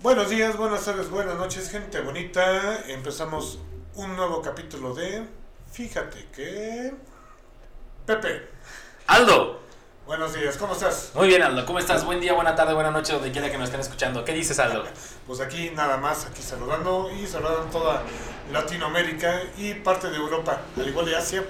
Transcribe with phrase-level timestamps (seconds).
[0.00, 2.84] Buenos días, buenas tardes, buenas noches, gente bonita.
[2.86, 3.58] Empezamos
[3.96, 5.26] un nuevo capítulo de
[5.72, 6.94] Fíjate que...
[8.06, 8.48] Pepe,
[9.08, 9.60] Aldo,
[10.06, 11.10] buenos días, ¿cómo estás?
[11.14, 12.04] muy bien Aldo, ¿cómo estás?
[12.04, 14.24] Buen día, buena tarde, buena noche, donde quiera que nos estén escuchando.
[14.24, 14.84] ¿Qué dices Aldo?
[15.26, 18.04] Pues aquí nada más, aquí saludando y saludando toda
[18.52, 21.44] Latinoamérica y parte de Europa, al igual de Asia.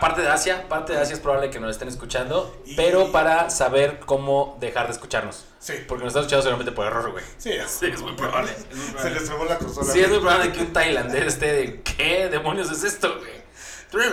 [0.00, 3.50] Parte de Asia, parte de Asia es probable que nos estén escuchando, Y- pero para
[3.50, 5.44] saber cómo dejar de escucharnos.
[5.58, 7.24] Sí, Porque nos están escuchando solamente por error, güey.
[7.38, 8.50] sí, Sí, es muy probable.
[8.70, 9.14] es muy Se probable.
[9.14, 9.92] les trabó la consola.
[9.92, 13.42] Sí, es muy probable que un tailandés esté de ¿qué demonios es esto, güey?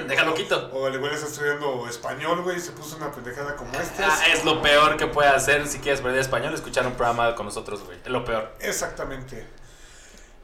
[0.07, 0.69] Déjalo quito.
[0.73, 4.07] O al igual está estudiando español, güey, y se puso una pendejada como esta.
[4.11, 7.45] Ah, es lo peor que puede hacer si quieres aprender español, escuchar un programa con
[7.45, 7.97] nosotros, güey.
[8.03, 8.51] Es lo peor.
[8.59, 9.47] Exactamente.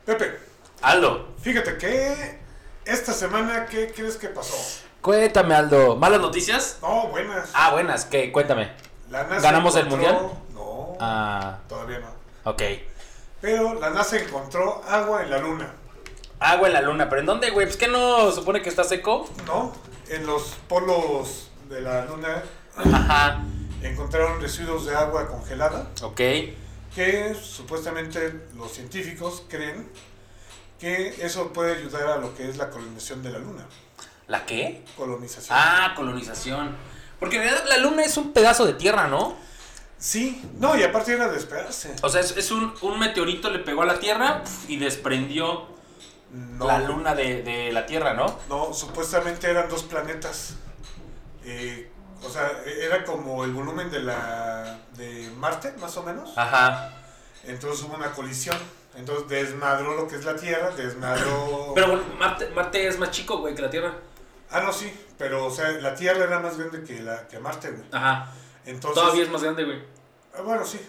[0.05, 0.39] Pepe,
[0.81, 2.39] Aldo, fíjate que
[2.85, 4.55] esta semana, ¿qué crees que pasó?
[5.09, 5.95] Cuéntame, Aldo.
[5.95, 6.79] ¿Malas noticias?
[6.81, 7.51] No, buenas.
[7.53, 8.31] Ah, buenas, ¿qué?
[8.31, 8.71] Cuéntame.
[9.11, 12.07] La NASA ¿Ganamos el encontró- No, Ah, todavía no.
[12.51, 12.61] ok.
[13.39, 15.71] Pero la NASA encontró agua en la Luna.
[16.39, 17.67] Agua en la luna, pero ¿en dónde, güey?
[17.67, 19.29] Pues que no supone que está seco.
[19.45, 19.73] ¿No?
[20.09, 22.43] En los polos de la Luna
[22.75, 23.41] Ajá.
[23.83, 26.17] encontraron residuos de agua congelada Ok.
[26.95, 29.87] que supuestamente los científicos creen
[30.79, 33.65] que eso puede ayudar a lo que es la colonización de la Luna.
[34.27, 34.83] ¿La qué?
[34.97, 35.57] Colonización.
[35.59, 36.75] Ah, colonización.
[37.19, 39.35] Porque en realidad la luna es un pedazo de tierra, ¿no?
[39.97, 41.95] Sí, no, y aparte era de esperarse.
[42.01, 45.67] O sea, es, es un, un meteorito le pegó a la tierra y desprendió
[46.31, 48.37] No, la luna de, de la tierra, ¿no?
[48.49, 50.55] No, supuestamente eran dos planetas.
[51.45, 51.89] Eh,
[52.23, 56.31] o sea, era como el volumen de la de Marte, más o menos.
[56.35, 56.91] Ajá.
[57.45, 58.57] Entonces hubo una colisión.
[58.95, 61.71] Entonces desmadró lo que es la Tierra, desmadró.
[61.75, 63.93] Pero bueno, Marte, Marte es más chico, güey, que la tierra.
[64.55, 64.91] Ah, no, sí.
[65.17, 67.83] Pero, o sea, la Tierra era más grande que, la, que Marte, güey.
[67.91, 68.31] Ajá.
[68.65, 69.01] Entonces.
[69.03, 69.83] Todavía es más grande, güey.
[70.33, 70.79] Ah, bueno, sí.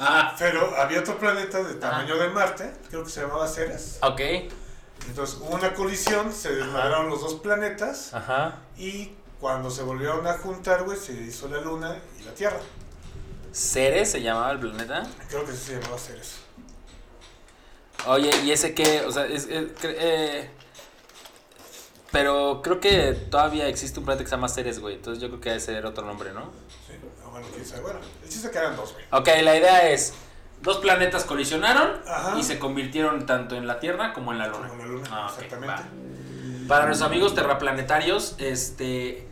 [0.00, 3.98] Ah, Pero había otro planeta de tamaño de Marte, creo que se llamaba Ceres.
[4.02, 4.20] ok.
[5.08, 8.12] Entonces hubo una colisión, se desmadraron los dos planetas.
[8.12, 8.56] Ajá.
[8.76, 12.58] Y cuando se volvieron a juntar, güey, se hizo la Luna y la Tierra.
[13.52, 15.04] ¿Ceres se llamaba el planeta?
[15.28, 16.40] Creo que sí se llamaba Ceres.
[18.06, 19.02] Oye, ¿y ese qué?
[19.02, 20.50] O sea, es, eh,
[22.14, 24.94] pero creo que todavía existe un planeta que se llama Ceres, güey.
[24.94, 26.42] Entonces yo creo que debe ser otro nombre, ¿no?
[26.86, 26.94] Sí,
[27.24, 27.82] ah, bueno, quién sabe.
[27.82, 29.04] Bueno, el chiste que eran dos, güey.
[29.10, 30.14] Ok, la idea es,
[30.62, 32.38] dos planetas colisionaron Ajá.
[32.38, 34.68] y se convirtieron tanto en la Tierra como en la Luna.
[34.68, 35.74] Como la Luna, Ah, exactamente.
[35.74, 36.68] va.
[36.68, 39.28] Para nuestros amigos terraplanetarios, este,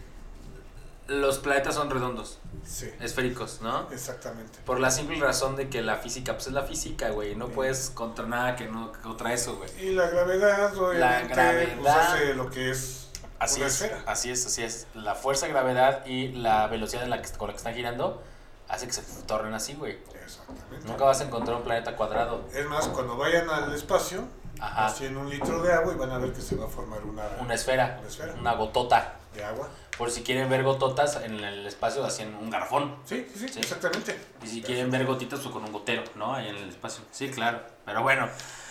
[1.21, 3.89] los planetas son redondos, Sí, esféricos, ¿no?
[3.91, 4.59] exactamente.
[4.65, 7.35] Por la simple razón de que la física, pues es la física, güey.
[7.35, 7.53] No Sí.
[7.55, 9.71] puedes contra nada que no contra eso, güey.
[9.85, 11.77] Y la gravedad, obviamente, gravedad.
[11.81, 13.09] pues hace lo que es
[13.39, 14.03] Así una es, esfera.
[14.07, 14.87] así es, así es.
[14.95, 18.23] La fuerza de gravedad y la velocidad en la que, con la que están girando
[18.69, 19.99] hace que se tornen así, güey.
[20.25, 20.87] Exactamente.
[20.89, 22.45] Nunca vas a encontrar un planeta cuadrado.
[22.55, 24.25] Es más, cuando vayan al espacio,
[24.61, 24.87] Ajá.
[24.87, 27.03] así en un litro de agua y van a ver que se va a formar
[27.05, 29.17] una, Una esfera, una esfera una gotota.
[29.35, 29.69] de agua.
[30.03, 32.97] Por si quieren ver gototas en el espacio, así en un garrafón.
[33.05, 34.17] Sí, sí, sí, exactamente.
[34.43, 36.35] Y si quieren ver gotitas, pues con un gotero, ¿no?
[36.35, 37.05] Ahí en el espacio.
[37.13, 37.61] Sí, claro.
[37.87, 38.29] Pero bueno,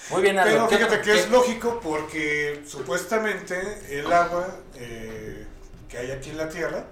[0.10, 0.38] muy bien.
[0.44, 3.58] Pero ¿Qué- fíjate que es lógico porque supuestamente
[3.98, 5.48] el agua eh,
[5.88, 6.84] que hay aquí en la Tierra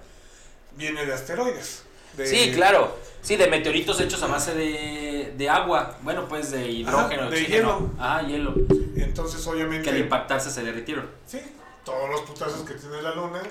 [0.74, 1.82] viene de asteroides.
[2.16, 2.96] de- Sí, claro.
[3.20, 5.98] Sí, de meteoritos hechos a base de, de agua.
[6.00, 7.78] Bueno, pues de hidrógeno, Ajá, de oxígeno.
[7.78, 7.90] hielo.
[7.98, 8.54] Ah, hielo.
[8.96, 9.84] Entonces, obviamente.
[9.84, 11.10] Que al impactarse se derritieron.
[11.26, 11.42] Sí,
[11.84, 13.42] todos los putazos que tiene la Luna,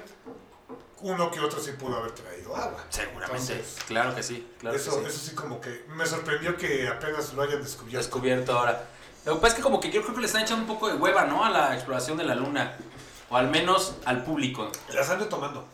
[1.02, 2.84] uno que otro sí pudo haber traído agua.
[2.90, 3.54] Seguramente.
[3.54, 4.48] Entonces, claro que sí.
[4.60, 5.18] Claro eso, que sí.
[5.18, 7.98] eso sí, como que me sorprendió que apenas lo hayan descubierto.
[7.98, 8.86] Descubierto ahora.
[9.26, 10.88] Lo que pasa es que como que yo creo que le están echando un poco
[10.88, 11.44] de hueva, ¿no?
[11.44, 12.76] A la exploración de la luna.
[13.30, 14.72] O al menos al público.
[14.94, 15.68] Las ando tomando.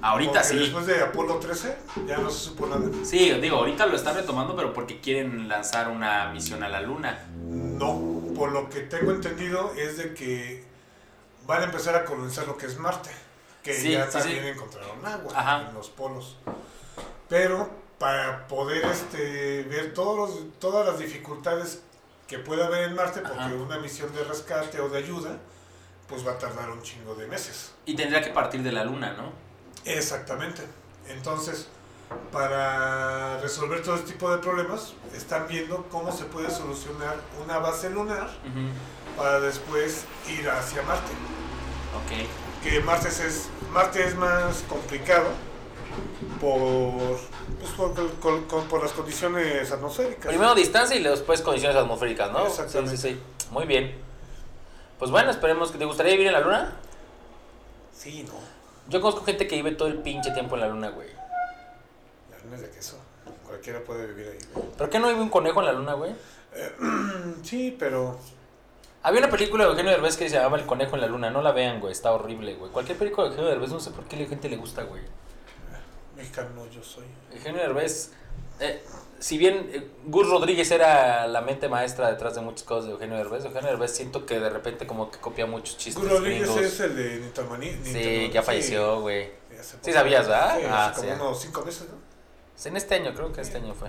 [0.00, 0.56] Ahorita sí.
[0.56, 1.76] Después de Apolo 13,
[2.06, 2.88] ya no se supo nada.
[3.04, 7.26] Sí, digo, ahorita lo están retomando, pero porque quieren lanzar una misión a la luna.
[7.48, 10.64] No, por lo que tengo entendido es de que
[11.46, 13.10] van a empezar a colonizar lo que es Marte,
[13.62, 14.48] que Sí, ya sí, también sí.
[14.48, 15.68] encontraron agua Ajá.
[15.68, 16.36] en los polos.
[17.28, 21.82] Pero para poder este, ver todos los- todas las dificultades
[22.26, 23.54] que pueda haber en Marte, porque Ajá.
[23.54, 25.36] una misión de rescate o de ayuda,
[26.08, 27.72] pues va a tardar un chingo de meses.
[27.86, 29.32] Y tendría que partir de la luna, ¿no?
[29.84, 30.62] Exactamente.
[31.08, 31.68] Entonces,
[32.32, 37.90] para resolver todo este tipo de problemas, están viendo cómo se puede solucionar una base
[37.90, 38.28] lunar
[39.16, 41.12] para después ir hacia Marte.
[42.04, 42.26] Ok.
[42.62, 45.28] Que Marte es, Marte es más complicado
[46.40, 47.18] por,
[47.58, 50.26] pues, por, por- por- por las condiciones atmosféricas.
[50.26, 52.46] Primero distancia y después condiciones atmosféricas, ¿no?
[52.46, 52.96] Exactamente.
[52.96, 53.20] Sí, sí, sí.
[53.50, 53.96] Muy bien.
[54.98, 56.76] Pues bueno, esperemos que te gustaría vivir en la luna.
[57.96, 58.34] Sí, no.
[58.88, 61.08] Yo conozco gente que vive todo el pinche tiempo en la luna, güey.
[62.30, 62.98] La luna es de queso.
[63.46, 64.62] Cualquiera puede vivir ahí.
[64.76, 66.12] ¿Pero qué no vive un conejo en la luna, güey?
[67.42, 68.18] Sí, pero.
[69.02, 71.30] Había una película de Eugenio Derbez que se llamaba El conejo en la luna.
[71.30, 71.92] No la vean, güey.
[71.92, 72.70] Está horrible, güey.
[72.70, 75.02] Cualquier película de Eugenio Derbez, no sé por qué la gente le gusta, güey.
[76.16, 77.04] Mexicano yo soy.
[77.32, 78.12] Eugenio Derbez.
[78.60, 78.82] eh,
[79.18, 83.16] si bien eh, Gus Rodríguez era la mente maestra detrás de muchas cosas de Eugenio
[83.16, 86.62] Derbez, Eugenio Derbez siento que de repente como que copia muchos chistes Gus Rodríguez gringos.
[86.72, 87.70] es el de Nintamani.
[87.84, 89.30] Sí, ya falleció, güey.
[89.82, 90.56] Sí, sabías, ¿verdad?
[90.58, 91.14] Sí, Ah, como sí.
[91.14, 91.96] unos cinco meses, ¿no?
[92.68, 93.88] En este año, creo que este año fue.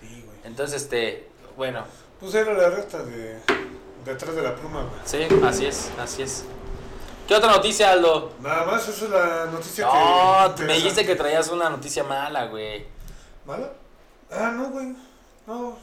[0.00, 0.38] Sí, güey.
[0.44, 1.84] Entonces, este, bueno,
[2.20, 3.38] Pues era la reta de.
[4.04, 5.00] Detrás de la pluma, güey.
[5.04, 6.44] sí, así es, así es.
[7.26, 8.32] ¿Qué otra noticia, Aldo?
[8.40, 9.96] Nada más, esa es la noticia No, que.
[9.96, 10.04] me
[10.48, 10.72] interesante.
[10.74, 12.84] dijiste que traías una noticia mala, güey.
[13.46, 13.70] ¿Mala?
[14.30, 14.94] Ah, no, güey.
[15.46, 15.76] No,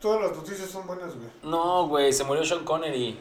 [0.00, 1.28] todas las noticias son buenas, güey.
[1.42, 3.18] No, güey, se murió Sean Connery.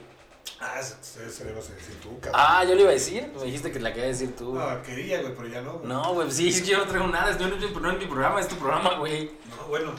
[0.60, 2.34] Ah, se, se, le vas a decir tú, cabrón.
[2.36, 4.54] Ah, yo le iba a decir, me dijiste que la quería decir tú.
[4.54, 5.88] No, quería, güey, pero ya no, güey.
[5.88, 7.56] No, güey, sí, yo no traigo nada, no, no
[7.92, 9.32] es mi programa, es tu programa, güey.
[9.50, 9.92] No, bueno.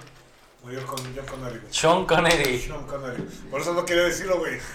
[0.66, 1.72] Murió con John Connery, güey.
[1.72, 2.58] Sean Connery.
[2.58, 3.22] Sean Connery.
[3.52, 4.58] Por eso no quería decirlo, güey.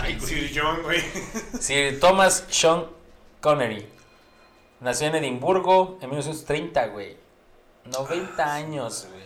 [0.00, 0.20] Ay, güey.
[0.20, 1.02] Sir John, güey.
[1.58, 2.86] Sir Thomas Sean
[3.40, 3.88] Connery.
[4.78, 7.16] Nació en Edimburgo en 1930, güey.
[7.86, 9.24] 90 años, güey.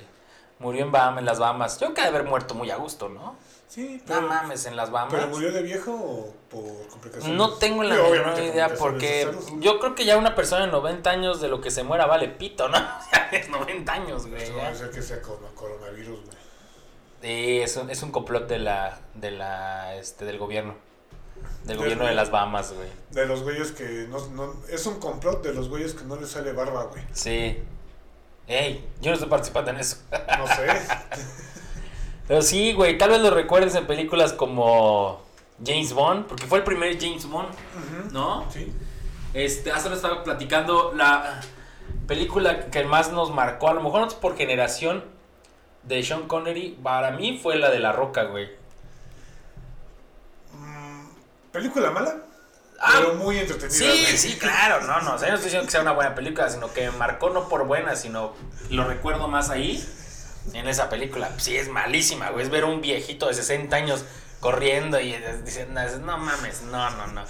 [0.58, 1.74] Murió en Bahamas, en las Bahamas.
[1.74, 3.36] Yo creo que de haber muerto muy a gusto, ¿no?
[3.68, 4.22] Sí, No pero.
[4.28, 5.14] mames, en las Bahamas.
[5.14, 7.36] ¿Pero murió de viejo o por complicaciones?
[7.36, 10.72] No tengo la Sí, menor idea porque de yo creo que ya una persona de
[10.72, 12.78] 90 años de lo que se muera vale pito, ¿no?
[13.12, 14.42] Ya es 90 años, güey.
[14.42, 14.62] Esto ya.
[14.62, 16.36] va a ser que sea con coronavirus, güey.
[17.22, 20.74] Sí, es un, es un complot de la, de la, este, del gobierno.
[21.64, 22.88] Del Del- gobierno de las Bahamas, güey.
[23.10, 24.54] De los güeyes que no, no...
[24.70, 27.02] Es un complot de los güeyes que no les sale barba, güey.
[27.12, 27.58] Sí.
[28.46, 29.96] Ey, yo no estoy participando en eso.
[30.38, 30.66] No sé.
[32.28, 35.22] Pero sí, güey, tal vez lo recuerdes en películas como
[35.64, 37.48] James Bond, porque fue el primer James Bond.
[38.12, 38.46] ¿no?
[38.50, 38.72] Sí.
[39.34, 41.40] Este, hace rato estaba platicando la
[42.06, 45.04] película que más nos marcó, a lo mejor no es por generación
[45.82, 48.48] de Sean Connery, para mí fue la de La Roca, güey.
[50.52, 51.06] Mm,
[51.52, 52.16] ¿Película mala?
[52.80, 53.70] Ah, pero muy entretenida.
[53.70, 54.16] Sí, güey.
[54.16, 56.48] sí, claro, no, no, o sea, yo no estoy diciendo que sea una buena película,
[56.50, 58.34] sino que me marcó no por buena, sino
[58.70, 59.82] lo recuerdo más ahí,
[60.52, 61.30] en esa película.
[61.38, 64.04] Sí, es malísima, güey, es ver un viejito de 60 años
[64.40, 65.14] corriendo y
[65.44, 67.24] diciendo, no mames, no, no, no.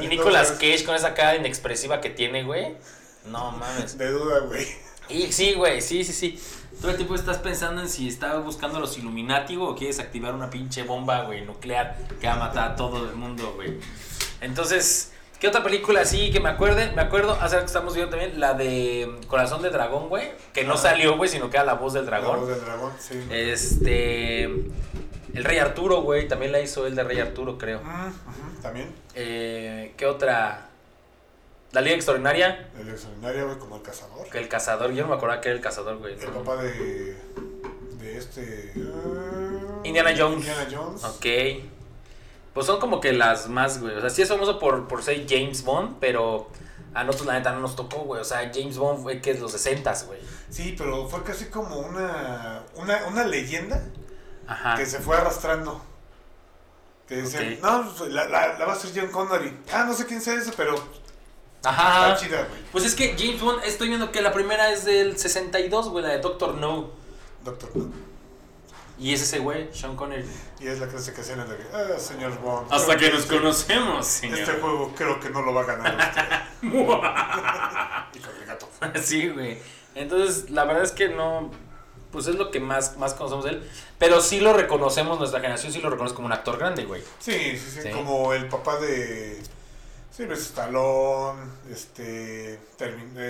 [0.00, 2.76] Y Nicolas Cage con esa cara inexpresiva que tiene, güey,
[3.26, 3.98] no mames.
[3.98, 4.66] De duda, güey.
[5.08, 6.42] Y sí, güey, sí, sí, sí.
[6.80, 10.34] Todo el tiempo estás pensando en si estás buscando a los Illuminati o quieres activar
[10.34, 13.78] una pinche bomba, güey, nuclear que va a matar a todo el mundo, güey.
[14.40, 15.12] Entonces,
[15.42, 16.92] ¿qué otra película así que me acuerde?
[16.94, 20.74] Me acuerdo, hace que estamos viendo también la de Corazón de Dragón, güey, que no
[20.74, 20.76] Ah.
[20.78, 22.48] salió, güey, sino que era la voz del La voz dragón.
[22.48, 23.20] del dragón, sí.
[23.28, 24.44] Este.
[24.44, 27.80] El Rey Arturo, güey, también la hizo el de Rey Arturo, creo.
[27.82, 28.94] Mm, ujú, También.
[29.16, 30.68] Eh, ¿Qué otra?
[31.72, 34.28] La Liga Extraordinaria, El extraordinario, güey, como el cazador.
[34.30, 36.14] que el cazador, yo no me acordaba que era el cazador, güey.
[36.20, 37.16] El papá de.
[37.98, 38.72] De este.
[38.76, 40.38] ah, Indiana Jones.
[40.46, 41.02] Indiana Jones.
[41.02, 41.26] Ok.
[42.54, 43.96] Pues son como que las más, güey.
[43.96, 46.50] O sea, sí es famoso por, por ser James Bond, pero
[46.94, 48.20] a nosotros la neta no nos tocó, güey.
[48.20, 50.20] O sea, James Bond fue que es los 60 güey.
[50.50, 52.62] Sí, pero fue casi como una.
[52.76, 53.82] Una, una leyenda
[54.46, 54.76] Ajá.
[54.76, 55.80] que se fue arrastrando.
[57.08, 57.58] Que decían, Ok.
[57.62, 59.56] no, pues, la, la, la va a hacer John Connery.
[59.72, 60.74] Ah, no sé quién sea ese, pero
[61.64, 62.12] Ajá.
[62.12, 62.60] está chida, güey.
[62.70, 66.10] Pues es que James Bond, estoy viendo que la primera es del 62, güey, la
[66.10, 66.90] de Doctor No.
[67.44, 68.11] Doctor No.
[69.02, 70.24] Y es ese güey, Sean Connery.
[70.60, 72.72] Y es la clase que hacían en la que, ah, señor Bond.
[72.72, 74.38] Hasta que nos este- conocemos, señor.
[74.38, 76.22] Este juego creo que no lo va a ganar usted.
[78.20, 78.68] Hijo de gato.
[79.02, 79.58] sí, güey.
[79.96, 81.50] Entonces, la verdad es que no.
[82.12, 83.70] Pues es lo que más, más conocemos de él.
[83.98, 87.02] Pero sí lo reconocemos, nuestra generación sí lo reconoce como un actor grande, güey.
[87.18, 87.90] Sí, sí, sí, Sí.
[87.90, 89.42] como el papá de
[90.14, 91.40] Sylvester Stallone,
[91.72, 92.60] este,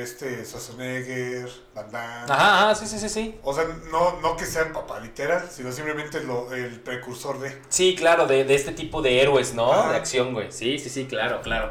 [0.02, 2.32] este Schwarzenegger, Van Damme.
[2.32, 3.38] Ajá, ajá, sí, sí, sí, sí.
[3.44, 7.56] O sea, no, no que sea el papá literal, sino simplemente lo, el precursor de.
[7.68, 9.70] Sí, claro, de, de este tipo de héroes, ¿no?
[9.90, 10.50] De acción, güey.
[10.50, 11.70] Sí, sí, sí, claro, claro.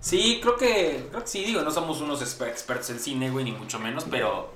[0.00, 3.44] Sí, creo que, creo que sí, digo, no somos unos exper- expertos en cine, güey,
[3.44, 4.54] ni mucho menos, pero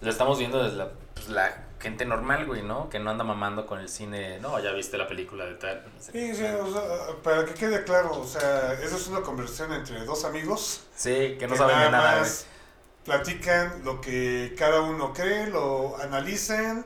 [0.00, 2.88] lo estamos viendo desde la, pues, la gente normal, güey, ¿no?
[2.88, 4.38] Que no anda mamando con el cine.
[4.40, 5.84] No, ya viste la película de tal.
[5.94, 6.82] no sé Sí, sí, o sea,
[7.22, 11.46] para que quede claro, o sea, eso es una conversación entre dos amigos Sí, que
[11.46, 12.20] no saben de nada, güey.
[12.22, 12.46] más
[13.04, 16.84] platican lo que cada uno cree, lo analicen,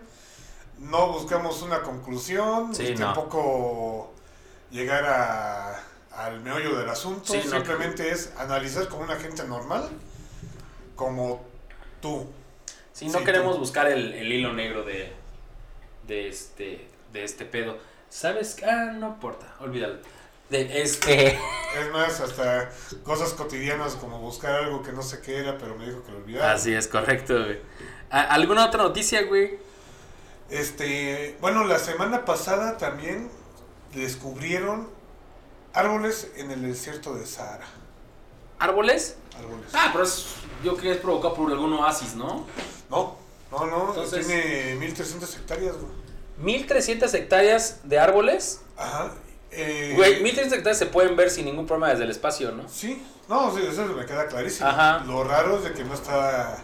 [0.79, 3.07] no buscamos una conclusión, Sí, no.
[3.07, 4.13] tampoco
[4.71, 5.81] llegar a,
[6.13, 7.51] al meollo del asunto, Sí, no.
[7.57, 9.89] simplemente es analizar como una gente normal,
[10.97, 11.43] como
[12.01, 12.27] tú.
[12.93, 13.61] Sí, no Sí, queremos tú.
[13.61, 15.13] buscar el, el hilo negro de,
[16.07, 17.79] de este de este pedo.
[18.09, 18.57] ¿Sabes?
[18.67, 19.99] Ah, no importa, olvídalo.
[20.51, 21.29] De este
[21.81, 22.71] Es más, hasta
[23.05, 26.19] cosas cotidianas como buscar algo que no sé qué era, pero me dijo que lo
[26.19, 26.53] olvidara.
[26.53, 27.59] Así es, correcto, güey.
[28.11, 29.59] ¿A- ¿Alguna otra noticia, güey?
[30.51, 33.31] Este, bueno, la semana pasada también
[33.95, 34.89] descubrieron
[35.73, 37.67] árboles en el desierto de Sahara.
[38.59, 39.17] ¿Árboles?
[39.39, 39.71] Árboles.
[39.73, 40.27] Ah, pero es,
[40.63, 42.47] yo creo que es provocado por algún oasis, ¿no?
[42.93, 43.17] No,
[43.51, 45.93] no, no, Entonces- tiene 1300 hectáreas, güey.
[46.39, 48.63] 1300 hectáreas de árboles.
[48.77, 49.13] Ajá.
[49.51, 52.67] Eh, Güey, 1300 hectáreas se pueden ver sin ningún problema desde el espacio, ¿no?
[52.69, 54.67] Sí, no, sí, eso me queda clarísimo.
[54.69, 55.05] Ajá.
[55.05, 56.57] Lo raro es de que no está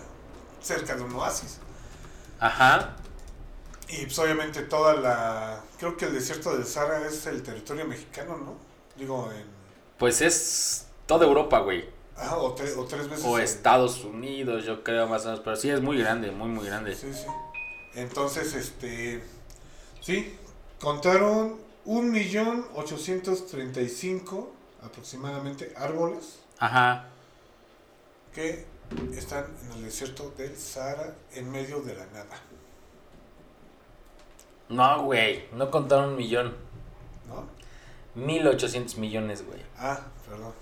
[0.62, 1.58] cerca de un oasis.
[2.40, 2.96] Ajá.
[3.88, 5.60] Y pues obviamente toda la...
[5.78, 8.54] Creo que el desierto del Sahara es el territorio mexicano, ¿no?
[8.96, 9.44] Digo, en...
[9.98, 11.88] Pues es toda Europa, güey.
[12.18, 13.24] Ajá, o, tre- o tres veces.
[13.24, 15.40] O Estados Unidos, yo creo más o menos.
[15.44, 16.92] Pero sí es muy grande, muy, muy grande.
[16.94, 17.26] Sí, sí.
[17.94, 19.22] Entonces, este...
[20.00, 20.36] Sí,
[20.80, 21.56] contaron
[21.86, 24.46] 1.835
[24.82, 27.06] aproximadamente árboles Ajá.
[28.34, 28.66] que
[29.14, 32.36] están en el desierto del Sahara en medio de la nada,
[34.68, 35.46] No, güey.
[35.52, 36.54] No contaron un millón.
[37.28, 37.46] ¿no?
[38.14, 39.60] 1800 millones, güey.
[39.78, 40.52] Ah, perdón.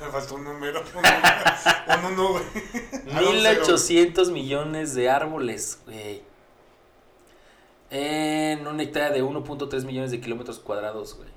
[0.00, 0.82] Me faltó un número.
[0.82, 2.44] Un uno, güey.
[3.12, 3.60] Ah, no, un cero.
[3.62, 6.22] 1800 millones de árboles, güey.
[7.90, 11.28] En una hectárea de 1.3 millones de kilómetros cuadrados, güey.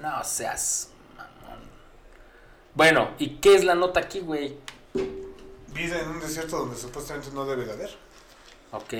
[0.00, 1.58] No seas mamón.
[2.74, 4.56] Bueno, ¿y qué es la nota aquí, güey?
[5.68, 7.90] Vida en un desierto donde supuestamente no debe de haber.
[8.72, 8.94] Ok.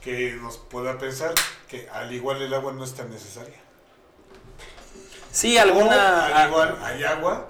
[0.00, 1.34] Que nos pueda pensar
[1.68, 3.58] que al igual el agua no es tan necesaria.
[5.32, 6.26] Sí, O, alguna.
[6.26, 7.46] al igual hay agua,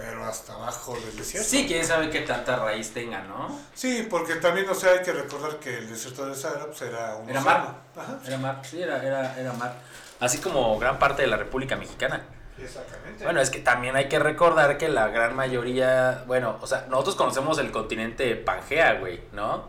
[0.00, 1.46] pero hasta abajo del desierto.
[1.46, 3.60] Sí, quién sabe qué tanta raíz tenga, ¿no?
[3.74, 7.16] Sí, porque también, o sea, hay que recordar que el desierto del Sahara pues, era
[7.16, 7.74] un Era mar.
[7.94, 8.18] Ajá.
[8.26, 9.74] Era mar, sí, era, era, era mar.
[10.18, 12.22] Así como gran parte de la República Mexicana.
[12.58, 13.24] Exactamente.
[13.24, 17.16] Bueno, es que también hay que recordar que la gran mayoría, bueno, o sea, nosotros
[17.16, 19.68] conocemos el continente Pangea, güey, ¿no?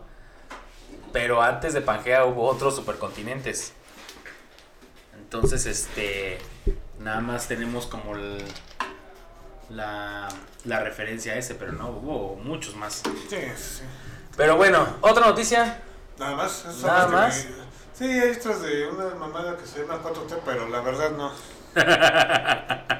[1.11, 3.73] Pero antes de Pangea hubo otros supercontinentes.
[5.17, 6.37] Entonces, este,
[6.99, 8.45] nada más tenemos como el-
[9.71, 10.27] la,
[10.65, 13.01] la referencia a ese, pero no, hubo muchos más.
[13.29, 13.83] Sí, sí.
[14.37, 15.81] Pero bueno, otra noticia.
[16.19, 16.65] Nada más.
[16.83, 17.47] Nada que más.
[17.93, 21.31] Sí, hay extras de una mamada que se llama 4T, pero la verdad no.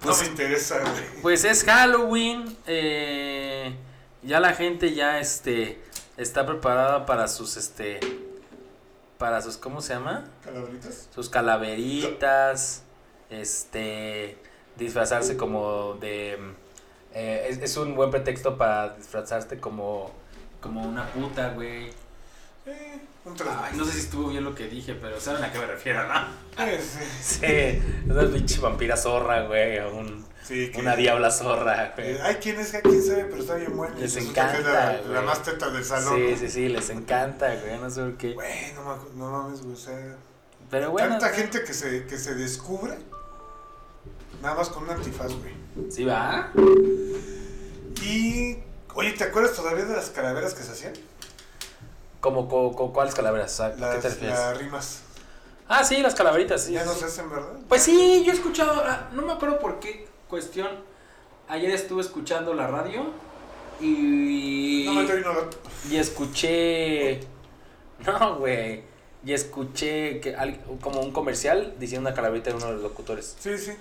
[0.00, 1.22] Pues- no me interesa, güey.
[1.22, 2.56] Pues es Halloween.
[2.66, 3.74] eh,
[4.22, 5.82] ya la gente ya este
[6.16, 8.00] está preparada para sus este
[9.18, 10.24] para sus ¿cómo se llama?
[10.44, 11.08] ¿Calabritas?
[11.14, 12.82] Sus calaveritas,
[13.30, 14.38] este
[14.76, 16.38] disfrazarse como de
[17.14, 20.10] eh, es, es un buen pretexto para disfrazarte como
[20.60, 21.92] como una puta, güey.
[23.26, 23.36] Un.
[23.46, 26.06] Ay, no sé si estuvo bien lo que dije, pero saben a qué me refiero,
[26.06, 26.14] ¿no?
[27.22, 32.12] Sí, una pinche vampira zorra, güey, o un- Sí, que- una diabla zorra, güey.
[32.12, 32.70] Eh, Ay, ¿quién es?
[32.82, 33.24] ¿Quién sabe?
[33.24, 33.94] Pero está bien bueno.
[33.98, 35.22] Les encanta, La, la güey.
[35.24, 36.16] más teta del salón.
[36.16, 38.32] Sí, sí, sí, les encanta, güey, no sé por qué.
[38.34, 39.72] Güey, no, mames, güey.
[39.72, 40.16] O sea,
[40.70, 41.08] Pero bueno.
[41.18, 42.94] tanta gente que se, que se descubre
[44.44, 45.90] nada más con un antifaz, güey.
[45.90, 46.52] ¿Sí va?
[48.02, 48.58] Y,
[48.94, 50.92] oye, ¿te acuerdas todavía de las calaveras que se hacían?
[52.20, 53.58] ¿Como, co- cuáles calaveras?
[53.60, 54.38] ¿A ¿Qué te Las, refieres?
[54.38, 55.00] las rimas.
[55.66, 56.72] Ah, sí, las calaveritas, sí.
[56.72, 57.54] ya no se hacen, ¿verdad?
[57.68, 60.68] Pues sí, yo he escuchado, ah, no me acuerdo por qué cuestión.
[61.48, 63.06] Ayer estuve escuchando la radio
[63.80, 64.84] y...
[64.86, 65.48] No me nada.
[65.90, 67.20] Y escuché...
[68.06, 68.82] No, güey.
[69.24, 70.36] Y escuché que
[70.82, 73.36] como un comercial diciendo una calaverita de uno de los locutores.
[73.38, 73.72] Sí, sí.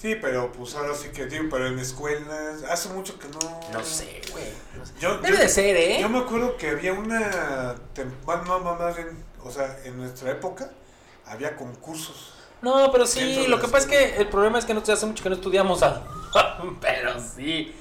[0.00, 3.60] Sí, pero pues ahora sí que, digo, pero en escuelas, hace mucho que no...
[3.70, 4.46] No sé, güey.
[4.78, 4.94] no sé.
[4.98, 5.98] Yo, Debe yo- de ser, ¿eh?
[6.00, 7.74] Yo me acuerdo que había una...
[8.24, 10.70] Bueno, no, más bien, o sea, en nuestra época
[11.26, 12.32] había concursos.
[12.62, 15.22] No, pero sí, lo que pasa es que el problema es que nosotros hace mucho
[15.22, 16.02] que no estudiamos a...
[16.80, 17.74] pero sí,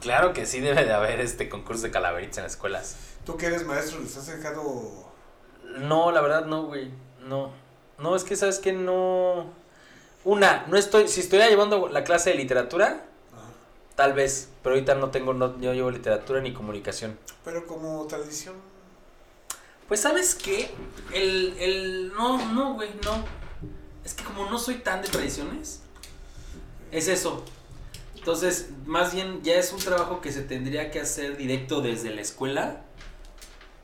[0.00, 2.96] claro que sí debe de haber este concurso de calaveritas en las escuelas.
[3.26, 5.12] Tú que eres maestro, ¿les has dejado...?
[5.78, 6.90] No, la verdad no, güey,
[7.20, 7.52] no.
[7.98, 9.52] No, es que sabes que no...
[10.26, 13.44] Una, no estoy, si estuviera llevando la clase de literatura, Ajá.
[13.94, 17.16] tal vez, pero ahorita no tengo, no, yo llevo literatura ni comunicación.
[17.44, 18.56] Pero como tradición...
[19.86, 20.68] Pues sabes qué,
[21.14, 23.24] el, el, no, no, güey, no.
[24.04, 25.82] Es que como no soy tan de tradiciones,
[26.90, 27.44] es eso.
[28.16, 32.22] Entonces, más bien ya es un trabajo que se tendría que hacer directo desde la
[32.22, 32.82] escuela,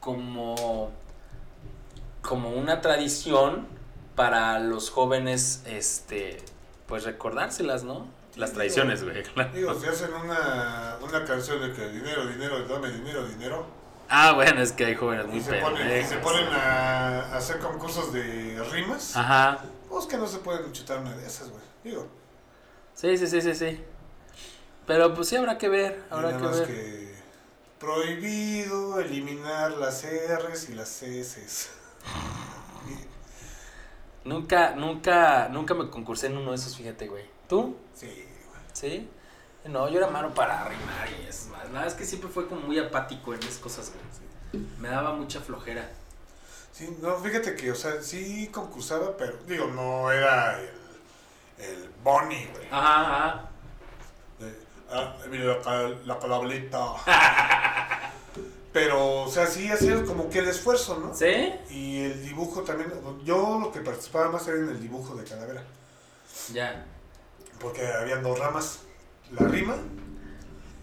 [0.00, 0.90] como,
[2.20, 3.68] como una tradición
[4.22, 6.36] para los jóvenes, este,
[6.86, 8.06] pues recordárselas, ¿no?
[8.36, 9.20] Las Sí, tradiciones, güey.
[9.24, 9.50] claro.
[9.52, 13.66] Digo, si hacen una, una canción de que dinero, dinero, dame dinero, dinero,
[14.08, 17.36] Ah, bueno, es que hay jóvenes muy y se ponen, y se ponen a, a
[17.36, 19.58] hacer concursos de rimas, Ajá.
[19.88, 21.62] pues que no se pueden chutar una de esas, güey.
[21.82, 22.06] Digo,
[22.94, 23.80] Sí, sí, sí, sí, sí.
[24.86, 26.68] Pero pues sí habrá que ver, y habrá nada que más ver.
[26.68, 27.14] que,
[27.80, 31.70] prohibido eliminar las R's y las S's.
[34.24, 37.24] Nunca, nunca, nunca me concursé en uno de esos, fíjate, güey.
[37.48, 37.76] ¿Tú?
[37.94, 38.60] Sí, güey.
[38.72, 39.08] ¿Sí?
[39.64, 41.64] No, yo era malo para rimar y es más.
[41.66, 44.64] La verdad es que siempre fue como muy apático en esas cosas, güey.
[44.78, 45.88] Me daba mucha flojera.
[46.72, 50.70] Sí, no, fíjate que, o sea, sí concursaba, pero, digo, no era el,
[51.58, 52.66] el Bonnie, güey.
[52.70, 53.48] Ajá, ajá.
[54.38, 54.56] De,
[54.90, 56.78] ah, mira la, la calabrita.
[58.72, 61.14] Pero, o sea, sí hacía como que el esfuerzo, ¿no?
[61.14, 61.52] ¿Sí?
[61.70, 62.90] Y el dibujo también.
[63.24, 65.62] Yo lo que participaba más era en el dibujo de calavera.
[66.52, 66.86] Ya.
[67.60, 68.80] Porque habían dos ramas:
[69.38, 69.76] la rima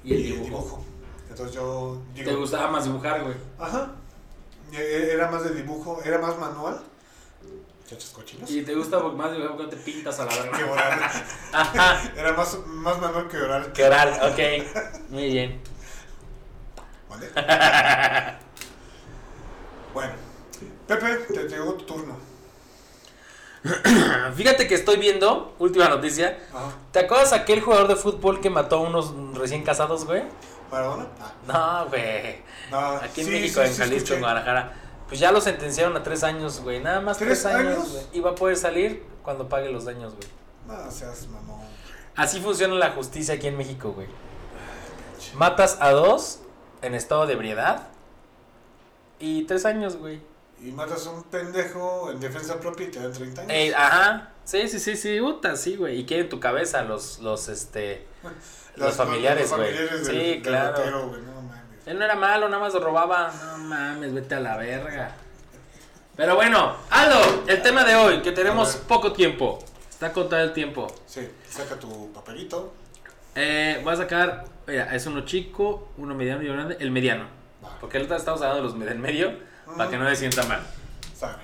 [0.03, 0.85] Y el dibujo.
[1.29, 2.29] Entonces yo digo.
[2.29, 3.35] ¿Te gustaba más dibujar, güey?
[3.57, 3.95] Ajá.
[4.71, 6.81] E- Era más de dibujo, era más manual.
[8.13, 8.51] Cochinos.
[8.51, 10.71] ¿Y te gusta más dibujar porque te pintas a la Que verga?
[10.71, 10.99] oral.
[11.53, 12.11] Ajá.
[12.15, 13.73] Era más, más manual que oral.
[13.73, 15.09] Que oral, ok.
[15.09, 15.59] Muy bien.
[17.09, 17.29] ¿Vale?
[19.93, 20.13] bueno.
[20.87, 22.17] Pepe, te llegó tu turno.
[24.35, 26.39] Fíjate que estoy viendo, última noticia.
[26.53, 26.71] Ajá.
[26.91, 30.23] ¿Te acuerdas aquel jugador de fútbol que mató a unos recién casados, güey?
[30.71, 31.07] ¿Maradona?
[31.19, 32.41] Ah, No, güey.
[32.71, 32.77] no.
[32.97, 34.73] Aquí en Sí, México, sí, en Jalisco, en Guadalajara.
[35.07, 36.79] Pues ya lo sentenciaron a tres años, güey.
[36.79, 38.09] Nada más tres, ¿Tres años, años?
[38.13, 40.27] Y va a poder salir cuando pague los daños, güey.
[40.67, 41.61] No seas mamón.
[42.15, 44.07] Así funciona la justicia aquí en México, güey.
[45.33, 46.39] Matas a dos
[46.81, 47.87] en estado de ebriedad
[49.19, 50.21] y tres años, güey.
[50.61, 53.53] Y matas a un pendejo en defensa propia y te dan 30 años.
[53.53, 54.31] Eh, ajá.
[54.43, 55.99] Sí, sí, sí, sí, puta, sí, güey.
[55.99, 58.05] Y quieren tu cabeza los, los, este...
[58.75, 59.73] Los familiares, güey.
[59.73, 60.77] del- Sí, del claro.
[60.77, 61.59] ratero, güey, no mames.
[61.85, 63.29] Él no era malo, nada más robaba.
[63.29, 65.15] No mames, vete a la verga.
[66.15, 69.59] Pero bueno, Aldo, el tema de hoy, que tenemos poco tiempo.
[69.89, 70.87] Está contado el tiempo.
[71.07, 72.71] Sí, saca tu papelito.
[73.41, 76.75] Eh, voy a sacar, mira, es uno chico, uno mediano y uno grande.
[76.81, 77.25] El mediano.
[77.79, 79.33] Porque ahorita estamos hablando de los del medio,
[79.77, 80.61] para que no se sienta mal.
[81.17, 81.35] Sabe.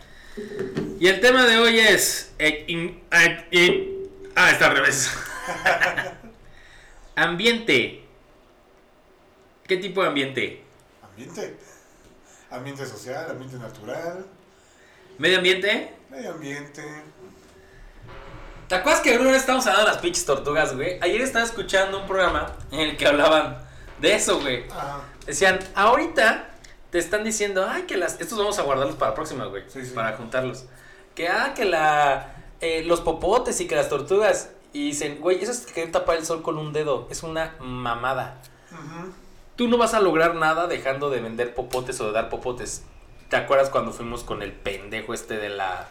[0.99, 2.33] Y el tema de hoy es.
[2.37, 5.09] eh, in- eh, in- ah, está al revés.
[7.15, 8.03] ambiente.
[9.65, 10.63] ¿Qué tipo de ambiente?
[11.01, 11.57] Ambiente.
[12.51, 14.25] Ambiente social, ambiente natural,
[15.17, 15.93] ¿Medio ambiente?
[16.09, 16.83] medio ambiente.
[18.67, 20.97] ¿Te acuerdas que alguna vez estábamos hablando de las pinches tortugas, güey?
[21.01, 23.57] Ayer estaba escuchando un programa en el que hablaban
[24.01, 24.65] de eso, güey.
[24.71, 25.01] Ajá.
[25.25, 26.49] Decían, ahorita
[26.89, 28.19] te están diciendo, ay, que las.
[28.19, 29.63] Estos vamos a guardarlos para la próxima, güey.
[29.67, 29.91] Sí, sí.
[29.93, 30.65] Para juntarlos.
[31.13, 32.33] Que, ah, que la.
[32.59, 34.49] eh, los popotes y que las tortugas.
[34.73, 37.07] Y dicen, güey, eso es querer tapar el sol con un dedo.
[37.11, 38.41] Es una mamada.
[38.71, 39.13] Ujú.
[39.55, 42.83] Tú no vas a lograr nada dejando de vender popotes o de dar popotes.
[43.29, 45.87] ¿Te acuerdas cuando fuimos con el pendejo este de la.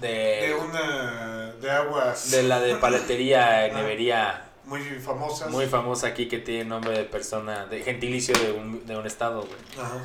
[0.00, 0.54] De De.
[0.54, 1.52] una.
[1.60, 2.30] de aguas.
[2.30, 4.42] De la de paletería, nevería.
[4.64, 5.50] Muy famosas.
[5.50, 9.42] Muy famosa aquí que tiene nombre de persona, de gentilicio de un, de un estado,
[9.42, 9.84] güey.
[9.86, 9.98] Ajá.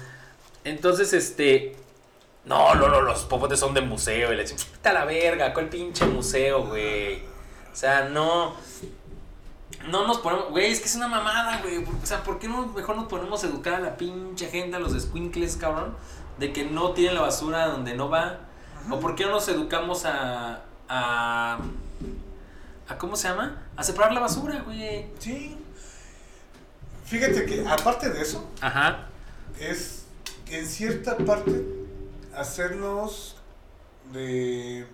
[0.63, 1.75] Entonces, este.
[2.45, 4.31] No, no, no, los popotes son de museo.
[4.31, 7.17] Y le dicen, "Vete a la verga, ¿cuál pinche museo, güey?
[7.71, 8.55] O sea, no.
[9.87, 10.49] No nos ponemos.
[10.51, 11.77] Güey, es que es una mamada, güey.
[11.79, 14.79] O sea, ¿por qué no mejor nos ponemos a educar a la pinche gente, a
[14.79, 15.95] los squinkles, cabrón?
[16.37, 18.37] De que no tienen la basura donde no va.
[18.89, 20.61] ¿O por qué no nos educamos a.
[20.89, 21.59] a.
[22.87, 23.63] a ¿Cómo se llama?
[23.75, 25.07] A separar la basura, güey.
[25.19, 25.57] Sí.
[27.05, 29.07] Fíjate que, aparte de eso, Ajá.
[29.59, 30.05] es
[30.49, 31.61] en cierta parte
[32.33, 33.35] hacerlos
[34.13, 34.85] de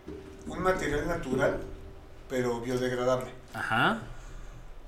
[0.48, 1.60] un material natural,
[2.30, 3.32] pero biodegradable.
[3.54, 4.00] Ajá.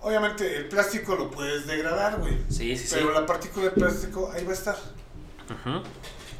[0.02, 2.38] Obviamente el plástico lo puedes degradar, güey.
[2.50, 2.96] Sí, sí, sí.
[2.96, 4.76] Pero la partícula de plástico ahí va a estar.
[4.76, 5.84] Ujú.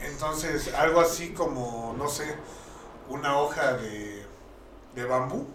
[0.02, 2.36] Entonces, algo así como, no sé,
[3.10, 4.26] una hoja de,
[4.96, 5.48] de bambú,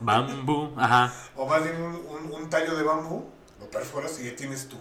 [0.00, 0.72] Bambú.
[0.76, 1.12] Ajá.
[1.36, 3.24] o más bien un, un- un tallo de bambú,
[3.58, 4.76] lo perforas y ya tienes tu,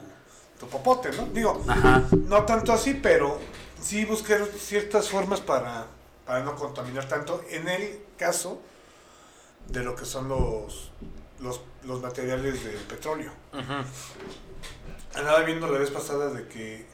[0.59, 1.25] tu popote, ¿no?
[1.27, 2.03] Digo, Ajá.
[2.11, 3.39] no tanto así, pero
[3.81, 5.87] sí buscar ciertas formas para,
[6.25, 7.43] para no contaminar tanto.
[7.49, 8.59] En el caso
[9.69, 10.91] de lo que son los,
[11.39, 13.31] los, los materiales del petróleo.
[13.53, 15.19] Ujú.
[15.19, 16.85] Andaba viendo la vez pasada de que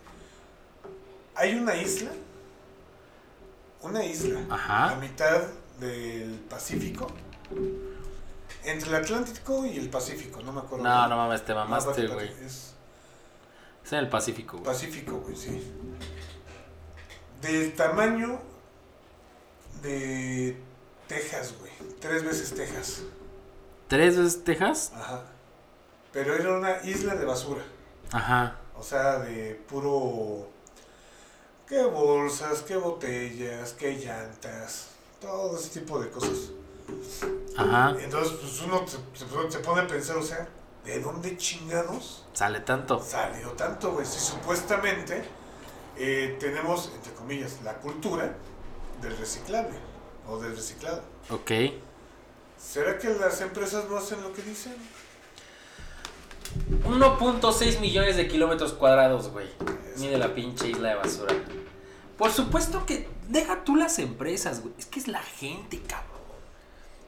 [1.35, 2.11] hay una isla,
[3.81, 4.91] una isla, Ajá.
[4.91, 5.43] a mitad
[5.79, 7.07] del Pacífico,
[8.63, 10.83] entre el Atlántico y el Pacífico, no me acuerdo.
[10.85, 12.29] No, no mames, te mamaste, güey.
[12.45, 12.73] Es
[13.85, 14.65] Es en el Pacífico, güey.
[14.65, 15.61] Pacífico, güey, sí.
[17.41, 18.39] Del tamaño
[19.81, 20.57] de
[21.07, 21.71] Texas, güey.
[21.99, 23.01] Tres veces Texas.
[23.89, 24.93] ¿Tres veces Texas?
[24.95, 25.23] Ajá.
[26.13, 27.61] Pero era una isla de basura.
[28.11, 28.55] Ajá.
[28.77, 30.49] O sea, de puro...
[31.73, 32.61] ¿Qué bolsas?
[32.61, 33.73] ¿Qué botellas?
[33.73, 34.89] ¿Qué llantas?
[35.19, 36.51] Todo ese tipo de cosas.
[37.57, 37.95] Ajá.
[37.99, 40.47] Entonces, pues uno se, se- se pone a pensar, o sea,
[40.85, 42.99] ¿de dónde chingados Sale tanto.
[43.03, 44.05] salió tanto, güey?
[44.05, 45.23] Si supuestamente
[45.97, 48.35] eh, tenemos, entre comillas, la cultura
[49.01, 49.75] del reciclable
[50.27, 51.01] o del reciclado.
[51.31, 51.51] Ok.
[52.55, 54.75] ¿Será que las empresas no hacen lo que dicen?
[56.87, 59.47] 1.6 millones de kilómetros cuadrados, güey.
[59.97, 61.33] Mide la pinche isla de basura.
[62.23, 64.73] Por supuesto que deja tú las empresas, güey.
[64.77, 66.21] Es que es la gente, cabrón.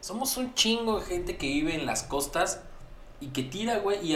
[0.02, 2.60] Somos un chingo de gente que vive en las costas
[3.18, 4.06] y que tira, güey.
[4.06, 4.14] Y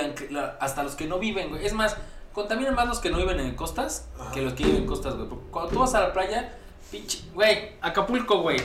[0.60, 1.64] hasta los que no viven, güey.
[1.64, 1.96] Es más,
[2.34, 4.32] contaminan más los que no viven en costas Ajá.
[4.32, 5.26] que los que viven en costas, güey.
[5.26, 6.54] Porque cuando tú vas a la playa,
[6.90, 8.58] pinche, güey, Acapulco, güey.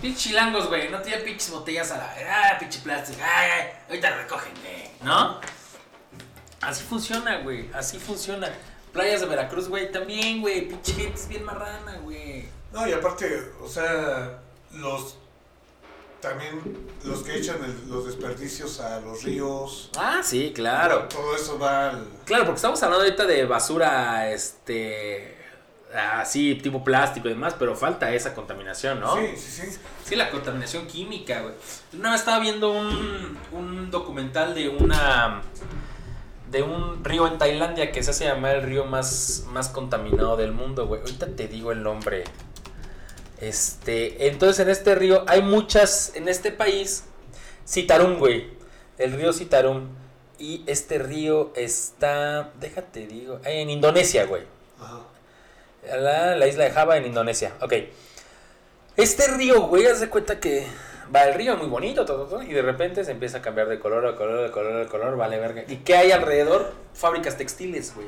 [0.00, 0.88] Pinche chilangos, güey.
[0.88, 2.14] No tienen pinches botellas a la.
[2.30, 3.20] Ah, pinche plástico.
[3.22, 4.90] Ay, ay, ahorita recogen, güey.
[5.02, 5.38] ¿No?
[6.62, 7.70] Así funciona, güey.
[7.74, 8.50] Así funciona.
[8.94, 10.68] Playas de Veracruz, güey, también, güey.
[10.68, 12.46] Pinche gente es bien marrana, güey.
[12.72, 14.38] No, y aparte, o sea,
[14.72, 15.16] los
[16.20, 16.58] también
[17.04, 19.90] los que echan el- los desperdicios a los ríos.
[19.98, 21.02] Ah, sí, claro.
[21.08, 22.08] Todo eso va al.
[22.24, 25.36] Claro, porque estamos hablando ahorita de basura, este.
[25.94, 29.14] Así, tipo plástico y demás, pero falta esa contaminación, ¿no?
[29.16, 29.78] Sí, sí, sí.
[30.04, 31.54] Sí, la contaminación química, güey.
[31.92, 35.42] Una vez estaba viendo un, un documental de una.
[36.54, 40.52] De un río en Tailandia que se hace llamar el río más, más contaminado del
[40.52, 41.00] mundo, güey.
[41.00, 42.22] Ahorita te digo el nombre.
[43.40, 44.28] Este.
[44.28, 46.12] Entonces en este río hay muchas.
[46.14, 47.04] En este país.
[47.66, 48.50] Citarum, güey.
[48.98, 49.88] El río Citarum.
[50.38, 52.52] Y este río está.
[52.60, 53.40] Déjate digo.
[53.44, 54.44] En Indonesia, güey.
[54.80, 55.00] Ajá.
[55.98, 57.52] La, la isla de Java en Indonesia.
[57.60, 57.74] Ok.
[58.96, 60.64] Este río, güey, haz de cuenta que
[61.14, 63.78] va el río muy bonito, todo, todo, y de repente se empieza a cambiar de
[63.78, 65.64] color, de color, de color, de color, vale verga.
[65.66, 66.72] ¿Y qué hay alrededor?
[66.94, 68.06] Fábricas textiles, güey.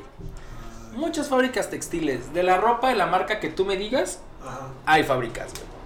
[0.93, 2.33] Muchas fábricas textiles.
[2.33, 4.69] De la ropa de la marca que tú me digas, Ajá.
[4.85, 5.77] hay fábricas, güey.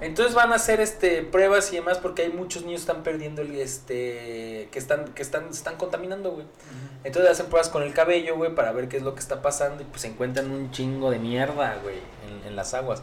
[0.00, 3.42] Entonces van a hacer este pruebas y demás porque hay muchos niños que están perdiendo
[3.42, 6.46] el este que están que están están contaminando, güey.
[7.02, 9.82] Entonces hacen pruebas con el cabello, güey, para ver qué es lo que está pasando
[9.82, 11.96] y pues encuentran un chingo de mierda, güey,
[12.28, 13.02] en, en las aguas.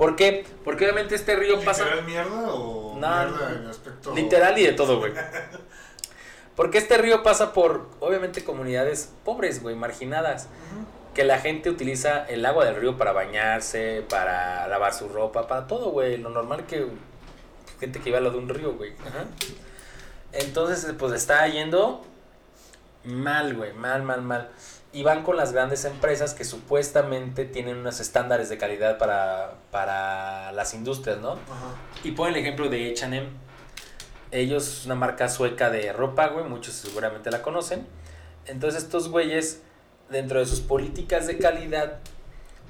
[0.00, 0.46] ¿Por qué?
[0.64, 4.14] Porque obviamente este río pasa ¿Literal mierda o mierda en aspecto.
[4.14, 5.12] literal y de todo, güey.
[6.56, 10.48] Porque este río pasa por obviamente comunidades pobres, güey, marginadas,
[11.12, 15.66] que la gente utiliza el agua del río para bañarse, para lavar su ropa, para
[15.66, 16.86] todo, güey, lo normal que
[17.78, 18.94] gente que iba a lo de un río, güey.
[19.06, 19.26] Ajá.
[20.32, 22.02] Entonces, pues está yendo
[23.04, 24.48] mal, güey, mal, mal, mal.
[24.92, 30.50] Y van con las grandes empresas que supuestamente tienen unos estándares de calidad para, para
[30.52, 31.32] las industrias, ¿no?
[31.32, 31.74] Ajá.
[32.02, 33.28] Y pon el ejemplo de H&M.
[34.32, 37.86] Ellos es una marca sueca de ropa, güey, muchos seguramente la conocen.
[38.46, 39.62] Entonces estos güeyes,
[40.08, 41.98] dentro de sus políticas de calidad,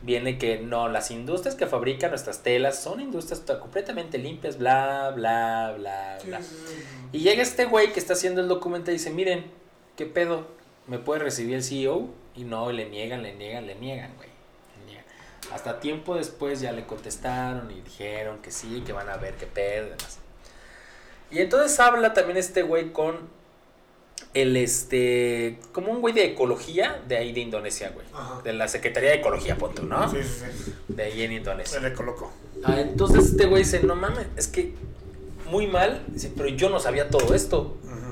[0.03, 5.75] viene que no, las industrias que fabrican nuestras telas son industrias completamente limpias, bla, bla,
[5.77, 6.43] bla, Sí, bla.
[6.43, 6.85] sí, sí.
[7.13, 9.51] Y llega este güey que está haciendo el documento y dice, miren,
[9.97, 10.47] ¿qué pedo?
[10.91, 12.09] ¿Me puede recibir el CEO?
[12.35, 14.29] Y no, le niegan, le niegan, le niegan, güey.
[14.81, 15.05] Le niegan.
[15.53, 19.47] Hasta tiempo después ya le contestaron y dijeron que sí, que van a ver qué
[19.47, 20.19] pedo y demás.
[21.31, 23.21] Y entonces habla también este güey con
[24.35, 28.05] el, este, como un güey de ecología de ahí de Indonesia, güey.
[28.13, 28.43] Ajá.
[28.43, 30.11] De la Secretaría de Ecología, punto, ¿no?
[30.11, 30.75] Sí, sí, sí.
[30.89, 31.79] De ahí en Indonesia.
[31.79, 32.33] Se le colocó.
[32.65, 34.75] Ah, entonces este güey dice, no mames, es que
[35.49, 37.79] muy mal, dice, pero yo no sabía todo esto.
[37.85, 38.10] Ujú.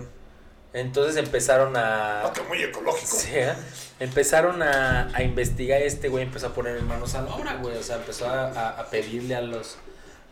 [0.72, 2.30] Entonces empezaron a...
[2.48, 3.06] Muy ecológico.
[3.16, 3.54] Sí, ¿eh?
[4.00, 7.76] Empezaron a, a investigar este güey, empezó a poner manos a la obra, güey.
[7.76, 9.76] O sea, empezó a, a- a pedirle a los...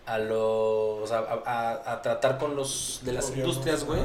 [0.05, 1.11] A los...
[1.11, 4.01] A, a- a tratar con los de las industrias, güey.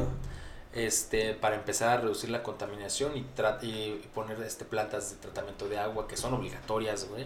[0.74, 3.26] Este, para empezar a reducir la contaminación y,
[3.62, 7.26] y poner este, plantas de tratamiento de agua que son obligatorias, güey.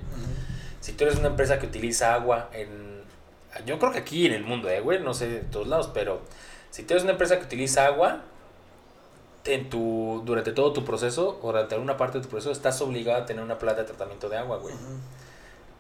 [0.82, 3.04] Si tú eres una empresa que utiliza agua en...
[3.68, 6.22] Yo creo que aquí en el mundo, eh, güey, no sé de todos lados, pero
[6.72, 8.24] si tú eres una empresa que utiliza agua,
[9.46, 13.22] en tu, durante todo tu proceso, o durante alguna parte de tu proceso, estás obligado
[13.24, 14.74] a tener una planta de tratamiento de agua, güey.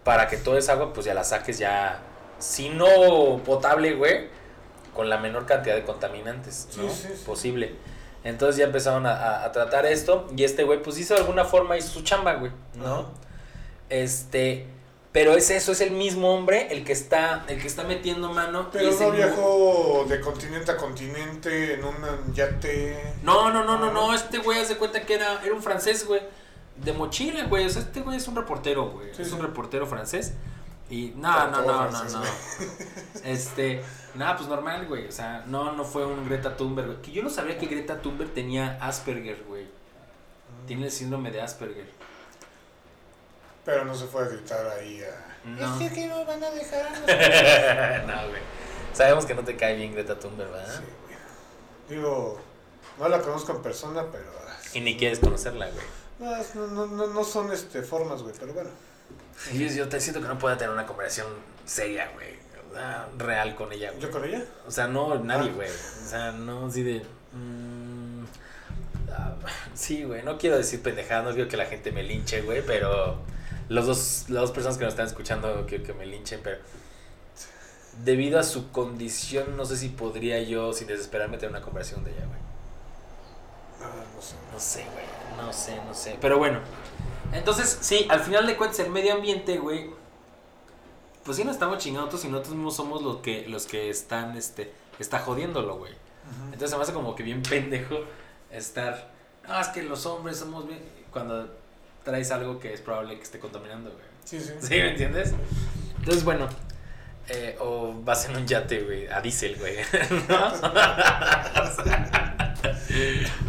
[0.03, 1.99] Para que toda esa agua, pues ya la saques ya,
[2.37, 4.27] si no potable, güey,
[4.93, 6.89] con la menor cantidad de contaminantes, Sí, ¿no?
[6.89, 7.23] sí, sí.
[7.25, 7.75] Posible.
[8.23, 11.43] Entonces ya empezaron a, a- a tratar esto, y este güey, pues hizo de alguna
[11.45, 13.09] forma, hizo su chamba, güey, ¿no?
[13.89, 14.67] Este,
[15.15, 18.67] pero es eso, es el mismo hombre el que está, el que está metiendo mano.
[18.69, 23.13] Pero es no viajó de continente a continente en un yate.
[23.23, 26.19] No, no, no, no, no, este güey hace cuenta que era, era un francés, güey.
[26.75, 27.65] De mochila, güey.
[27.65, 29.09] O sea, este güey es un reportero, güey.
[29.17, 30.33] Es un reportero francés.
[30.89, 32.21] Y no, no, no, no, francés, no.
[33.23, 33.81] Este,
[34.15, 35.07] nada, pues normal, güey.
[35.07, 37.01] O sea, no, no fue un Greta Thunberg, güey.
[37.01, 39.65] Que yo no sabía que Greta Thunberg tenía Asperger, güey.
[40.67, 41.87] Tiene el síndrome de Asperger.
[43.65, 45.47] Pero no se fue a gritar ahí a.
[45.47, 45.79] No.
[45.81, 46.89] Es que no van a dejar a
[47.99, 48.41] los- no, güey.
[48.93, 50.75] Sabemos que no te cae bien Greta Thunberg, ¿verdad?
[50.77, 51.97] Sí, güey.
[51.99, 52.39] Digo,
[52.99, 54.25] No la conozco en persona, pero.
[54.73, 55.85] Y ni quieres conocerla, güey.
[56.19, 58.69] No, no, no, no, son este, formas, güey, pero bueno.
[59.53, 61.27] Yo, yo te siento que no puedo tener una conversación
[61.65, 62.35] seria, güey.
[63.17, 64.01] Real con ella, güey.
[64.01, 64.43] ¿Yo con ella?
[64.67, 65.53] O sea, no, nadie, Ah.
[65.55, 65.69] güey.
[65.69, 67.05] O sea, no así de.
[67.33, 68.23] mm,
[69.11, 69.35] ah,
[69.73, 70.23] sí, güey.
[70.23, 73.17] No quiero decir pendejada, no quiero que la gente me linche, güey, pero.
[73.69, 76.57] Los dos, las dos personas que nos están escuchando quiero que me linchen, pero.
[78.03, 82.11] Debido a su condición, no sé si podría yo, sin desesperarme, tener una conversación de
[82.11, 82.39] ella, güey.
[83.81, 84.35] Ah, no sé.
[84.51, 85.05] No sé, güey.
[85.37, 86.17] No sé, no sé.
[86.19, 86.59] Pero bueno.
[87.31, 89.89] Entonces, sí, al final de cuentas, el medio ambiente, güey.
[91.23, 94.71] Pues sí, no estamos chingados y nosotros mismos somos los que, los que están, este,
[94.99, 95.93] está jodiéndolo, güey.
[96.45, 97.99] Entonces se me hace como que bien pendejo
[98.51, 99.11] estar.
[99.47, 100.79] No, es que los hombres somos bien.
[101.11, 101.49] Cuando
[102.05, 104.03] traes algo que es probable que esté contaminando, güey.
[104.23, 104.53] Sí, sí.
[104.61, 104.69] ¿Sí?
[104.75, 105.33] ¿Me entiendes?
[105.99, 106.47] Entonces, bueno.
[107.27, 109.75] eh, o vas en un yate, güey, a diésel, güey.
[110.29, 110.47] ¿No?
[110.47, 110.55] O
[111.83, 112.55] sea,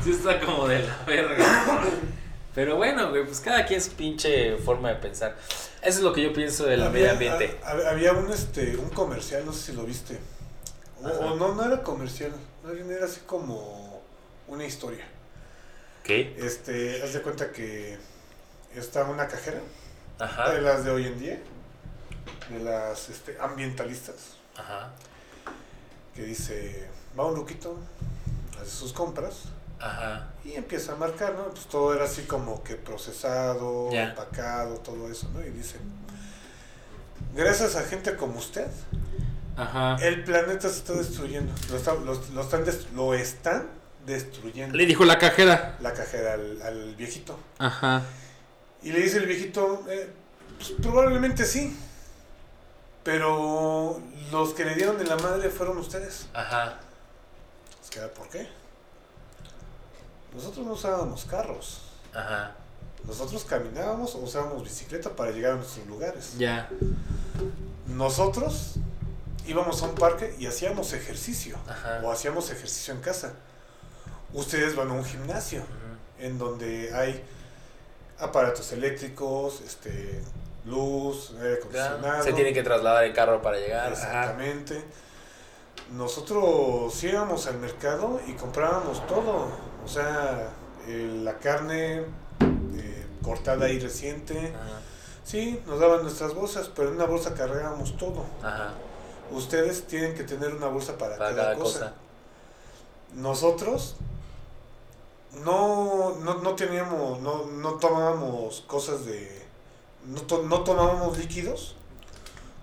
[0.02, 1.36] sí está como de la verga.
[2.54, 5.36] Pero bueno, güey, pues cada quien su pinche forma de pensar.
[5.82, 7.58] Eso es lo que yo pienso del medio ambiente.
[7.62, 10.18] ha- ha- había un, este, un comercial, no sé si lo viste.
[11.02, 12.32] O, o no, no era comercial.
[12.64, 14.02] Más bien era así como
[14.48, 15.04] una historia.
[16.02, 16.34] ¿Qué?
[16.38, 17.98] Este, haz de cuenta que
[18.80, 19.60] está una cajera
[20.18, 20.50] Ajá.
[20.52, 21.38] de las de hoy en día,
[22.50, 24.90] de las este, ambientalistas, Ajá.
[26.14, 27.76] que dice, va un luquito,
[28.60, 29.42] hace sus compras
[29.80, 30.28] Ajá.
[30.44, 31.44] y empieza a marcar, ¿no?
[31.50, 34.10] Pues todo era así como que procesado, Ya.
[34.10, 35.40] empacado, todo eso, ¿no?
[35.44, 35.76] Y dice,
[37.34, 38.66] gracias a gente como usted,
[39.56, 39.96] Ajá.
[40.02, 43.66] el planeta se está destruyendo, lo, está- lo- lo están, lo están
[44.06, 44.76] destruyendo.
[44.78, 45.76] dijo la cajera.
[45.80, 47.38] La cajera al, al viejito.
[47.58, 48.02] Ajá.
[48.82, 50.10] Y le dice el viejito, eh,
[50.58, 51.76] pues probablemente sí.
[53.02, 54.00] Pero
[54.32, 56.26] los que le dieron de la madre fueron ustedes.
[56.34, 56.80] Ajá.
[57.82, 58.48] Es que, ¿por qué?
[60.34, 61.82] Nosotros no usábamos carros.
[62.12, 62.56] Ajá.
[63.04, 66.36] Nosotros caminábamos o usábamos bicicleta para llegar a nuestros lugares.
[66.36, 66.68] Ya.
[67.86, 68.74] Nosotros
[69.46, 71.56] íbamos a un parque y hacíamos ejercicio.
[71.68, 72.00] Ajá.
[72.02, 73.34] O hacíamos ejercicio en casa.
[74.32, 75.62] Ustedes van a un gimnasio.
[76.18, 77.22] En donde hay
[78.18, 80.22] aparatos eléctricos, este,
[80.64, 82.22] luz, aire acondicionado.
[82.22, 83.92] Se tiene que trasladar el carro para llegar.
[83.92, 83.92] Ajá.
[83.92, 84.84] Exactamente.
[85.92, 89.48] Nosotros íbamos al mercado y comprábamos todo.
[89.84, 90.48] O sea,
[90.88, 94.52] eh, la carne eh, cortada y reciente.
[94.54, 94.80] Ajá.
[95.24, 98.24] Sí, nos daban nuestras bolsas, pero en una bolsa cargábamos todo.
[98.42, 98.74] Ajá.
[99.30, 101.78] Ustedes tienen que tener una bolsa para, Para cada, cada cosa.
[101.78, 101.94] cosa.
[103.14, 103.96] Nosotros
[105.44, 109.42] no, no, no teníamos, no, no tomábamos cosas de,
[110.06, 111.76] no, to- no tomábamos líquidos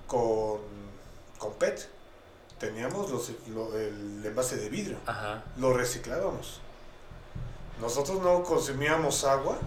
[0.08, 0.60] con,
[1.38, 1.90] con PET.
[2.60, 5.44] Teníamos los, lo- el envase de vidrio, Ajá.
[5.58, 6.62] lo reciclábamos.
[7.82, 9.58] Nosotros no consumíamos agua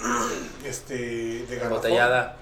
[0.64, 1.66] este, de garrafón.
[1.72, 2.36] Embotellada.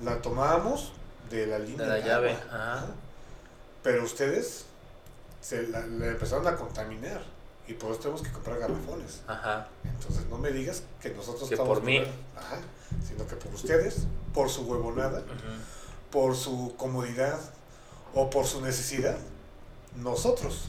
[0.00, 0.92] La tomábamos
[1.30, 2.44] de la línea De la de llave, agua.
[2.50, 2.74] ajá.
[2.74, 2.86] Ajá.
[3.82, 4.64] Pero ustedes
[5.40, 7.22] se la, la empezaron a contaminar
[7.72, 9.22] y por eso tenemos que comprar garrafones.
[9.26, 9.68] Ajá.
[9.82, 12.02] Entonces no me digas que nosotros Que estamos por mí.
[12.36, 12.58] Ajá,
[13.06, 15.22] sino que por ustedes, por su huevonada,
[16.10, 17.40] por su comodidad
[18.14, 19.16] o por su necesidad,
[19.96, 20.66] nosotros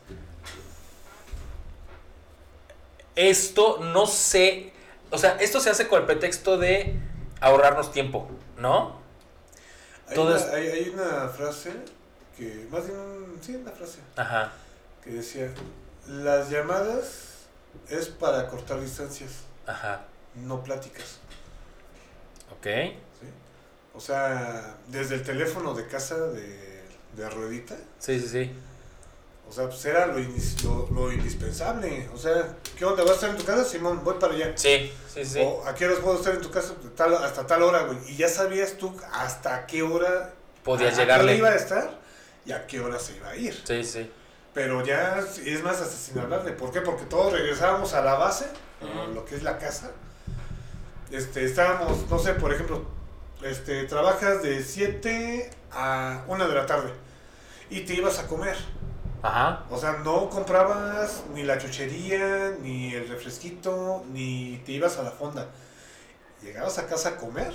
[3.15, 4.73] esto no sé.
[5.15, 6.93] O sea, esto se hace con el pretexto de
[7.39, 8.99] ahorrarnos tiempo, ¿no?
[10.09, 11.71] Hay, Todo una, es- hay, hay una frase
[12.37, 14.51] que, más bien, sí, una frase Ajá.
[15.01, 15.49] que decía,
[16.07, 17.45] las llamadas
[17.87, 19.31] es para cortar distancias,
[19.65, 20.01] Ajá.
[20.35, 21.19] no pláticas.
[22.51, 22.65] Ok.
[22.65, 23.27] ¿sí?
[23.93, 26.83] O sea, desde el teléfono de casa de,
[27.15, 28.51] de ruedita, Sí, sí, sí.
[29.47, 32.09] O sea, pues era lo, inis- lo, lo indispensable.
[32.13, 33.03] O sea, ¿qué onda?
[33.03, 33.63] ¿Vas a estar en tu casa?
[33.63, 34.53] Simón, voy para allá.
[34.55, 35.39] Sí, sí, sí.
[35.43, 37.97] O a qué horas puedo estar en tu casa tal- hasta tal hora, güey.
[38.07, 41.23] Y ya sabías tú hasta qué hora Podías a- a qué llegarle.
[41.33, 41.99] hora iba a estar
[42.45, 43.61] y a qué hora se iba a ir.
[43.65, 44.11] Sí, sí.
[44.53, 46.51] Pero ya es más hasta sin hablarle.
[46.53, 46.81] ¿Por qué?
[46.81, 48.45] Porque todos regresábamos a la base,
[48.81, 49.13] o Ujú.
[49.13, 49.91] lo que es la casa.
[51.11, 52.83] Este, estábamos, no sé, por ejemplo,
[53.43, 56.89] este, trabajas de 7 a 1 de la tarde
[57.69, 58.55] y te ibas a comer.
[59.25, 59.63] Ajá.
[59.71, 65.11] O sea, no comprabas ni la chuchería, ni el refresquito, ni te ibas a la
[65.11, 65.47] fonda.
[66.43, 67.51] Llegabas a casa a comer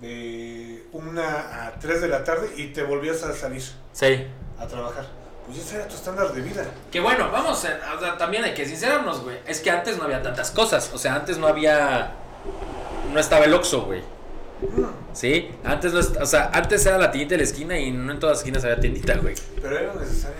[0.00, 4.26] de 1 a 3 de la tarde y te volvías a salir Sí.
[4.58, 5.06] a trabajar.
[5.46, 6.64] Pues ese era tu estándar de vida.
[6.90, 9.38] Que bueno, vamos, eh, o sea, también hay que sincerarnos, güey.
[9.46, 10.90] Es que antes no había tantas cosas.
[10.94, 12.12] O sea, antes no había.
[13.12, 14.02] No estaba el Oxxo, güey.
[15.12, 15.50] ¿Sí?
[15.64, 18.34] Antes no o sea, antes era la tiendita de la esquina y no en todas
[18.34, 19.34] las esquinas había tiendita, güey.
[19.60, 20.36] Pero era necesario.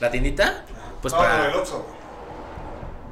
[0.00, 0.64] ¿La tiendita?
[1.02, 1.82] Pues no, para- no, el Oxxo,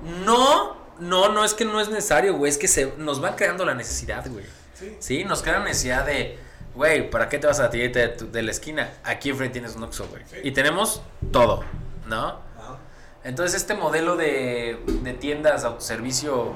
[0.02, 0.24] güey.
[0.24, 2.50] No, no, no es que no es necesario, güey.
[2.50, 4.44] Es que se, nos van creando la necesidad, güey.
[4.74, 4.96] Sí.
[4.98, 6.38] Sí, nos crean necesidad de,
[6.74, 8.90] güey, ¿para qué te vas a la tiendita de, tu- de la esquina?
[9.04, 10.22] Aquí enfrente tienes un Oxxo, güey.
[10.30, 10.36] Sí.
[10.42, 11.62] Y tenemos todo,
[12.06, 12.26] ¿no?
[12.58, 12.78] Ajá.
[13.24, 16.52] Entonces este modelo de, de tiendas autoservicio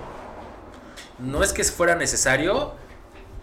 [1.18, 2.74] no es que fuera necesario,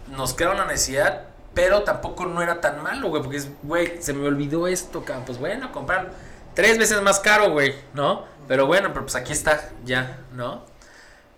[0.08, 1.22] nos crea una necesidad,
[1.54, 5.38] pero tampoco no era tan malo, güey, porque es, güey, se me olvidó esto, pues
[5.38, 6.12] bueno, comprar
[6.54, 8.24] tres veces más caro, güey, ¿no?
[8.48, 10.62] Pero bueno, pero pues aquí está, ya, ¿no?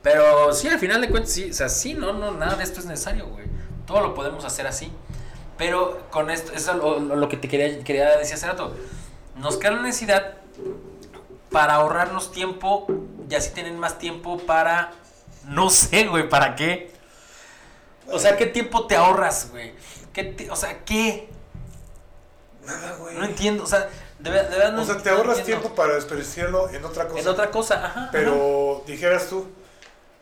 [0.02, 2.80] Pero sí, al final de cuentas, sí, o sea, sí, no, no, nada de esto
[2.80, 3.46] es necesario, güey.
[3.86, 4.92] Todo lo podemos hacer así.
[5.58, 8.76] Pero con esto, eso es lo, lo- que te quería, quería decir hace rato.
[9.36, 10.34] Nos crea la necesidad
[11.50, 12.86] para ahorrarnos tiempo
[13.28, 14.92] y así tienen más tiempo para.
[15.44, 16.92] No sé, güey, ¿para qué?
[18.10, 19.72] O sea, ¿qué tiempo te ahorras, güey?
[20.12, 21.28] ¿Qué o sea, ¿qué?
[22.64, 23.14] Nada, güey.
[23.16, 23.88] No entiendo, o sea,
[24.18, 25.62] de, ver- de verdad no o sea, te no ahorras entiendo.
[25.62, 27.20] tiempo para desperdiciarlo en otra cosa.
[27.20, 27.86] En otra cosa, ajá.
[27.86, 28.08] ajá.
[28.12, 29.46] Pero dijeras tú,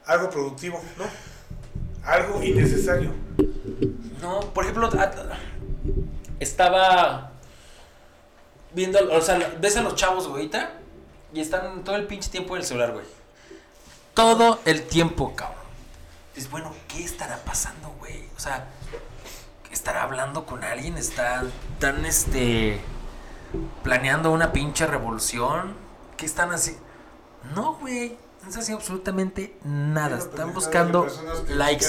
[0.07, 1.05] algo productivo, ¿no?
[2.05, 3.13] Algo innecesario.
[4.21, 4.91] No, por ejemplo,
[6.41, 7.31] estaba
[8.73, 10.51] viendo, o sea, ves a los chavos, güey,
[11.33, 13.07] y están todo el pinche tiempo en el celular, güey.
[14.15, 15.64] Todo el tiempo, cabrón.
[16.35, 18.29] Dices, bueno, ¿qué estará pasando, güey?
[18.37, 18.67] O sea,
[19.71, 20.99] ¿estará hablando con alguien?
[20.99, 22.81] ¿Están, están, este,
[23.83, 25.75] planeando una pinche revolución?
[26.17, 26.83] ¿Qué están haciendo?
[27.55, 30.19] No, güey, no están haciendo absolutamente nada.
[30.19, 31.07] Están buscando
[31.51, 31.87] likes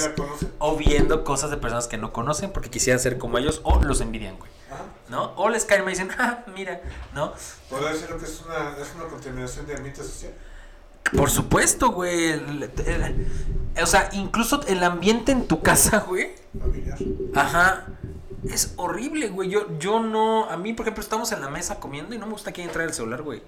[0.58, 4.00] o viendo cosas de personas que no conocen porque quisieran ser como ellos o los
[4.00, 4.50] envidian, güey.
[4.70, 4.84] Ajá.
[5.08, 5.32] ¿No?
[5.36, 6.80] O les caen y me dicen, ah, mira,
[7.14, 7.32] ¿no?
[7.68, 10.34] ¿Podría decir lo que es una, es una contaminación de ambiente social?
[11.14, 12.30] Por supuesto, güey.
[12.32, 13.26] el- el-
[13.82, 16.34] o sea, incluso el ambiente en tu casa, güey.
[16.58, 16.98] Familiar.
[17.34, 17.86] Ajá.
[18.48, 19.50] Es horrible, güey.
[19.50, 20.48] Yo, yo no.
[20.50, 22.84] A mí, por ejemplo, estamos en la mesa comiendo y no me gusta que entre
[22.84, 23.42] el celular, güey.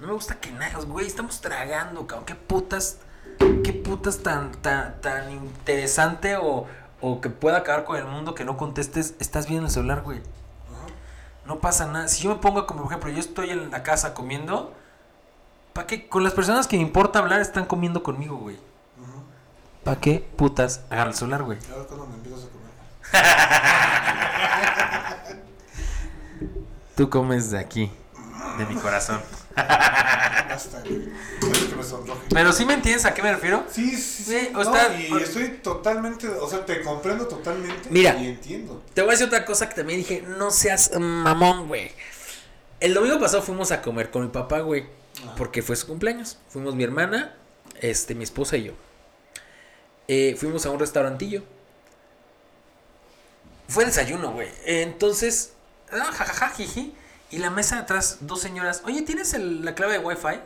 [0.00, 1.06] No me gusta que nada, güey.
[1.06, 2.26] Estamos tragando, cabrón.
[2.26, 2.98] Qué putas.
[3.64, 6.66] Qué putas tan, tan, tan interesante o,
[7.00, 9.14] o que pueda acabar con el mundo que no contestes.
[9.18, 10.20] Estás viendo el celular, güey.
[11.46, 12.08] No pasa nada.
[12.08, 14.74] Si yo me pongo como, por ejemplo, yo estoy en la casa comiendo.
[15.76, 16.08] ¿Para qué?
[16.08, 18.56] Con las personas que me importa hablar están comiendo conmigo, güey.
[18.56, 19.12] Ajá.
[19.84, 21.58] ¿Para qué putas agarrar el celular, güey?
[21.72, 22.66] A ver cuando me empiezas a comer.
[26.96, 27.90] Tú comes de aquí,
[28.58, 29.20] de mi corazón.
[29.54, 31.08] Basta, güey.
[31.52, 32.20] Es que me sonroje.
[32.30, 33.64] Pero sí me entiendes a qué me refiero.
[33.70, 34.48] Sí, sí, sí.
[34.52, 37.88] No, está- y estoy totalmente, o sea, te comprendo totalmente.
[37.90, 38.16] Mira.
[38.16, 38.82] Y entiendo.
[38.94, 41.90] Te voy a decir otra cosa que también dije, no seas mamón, güey.
[42.80, 44.86] El domingo pasado fuimos a comer con mi papá, güey,
[45.36, 46.38] Porque fue su cumpleaños.
[46.48, 47.34] Fuimos mi hermana,
[47.80, 48.72] este, mi esposa y yo.
[50.08, 51.42] Eh, fuimos a un restaurantillo.
[53.68, 54.48] Fue desayuno, güey.
[54.64, 55.52] Entonces,
[55.92, 56.94] ah, jajaja, jiji.
[57.30, 58.82] Y la mesa de atrás, dos señoras.
[58.84, 60.40] Oye, ¿tienes el- la clave de Wi-Fi?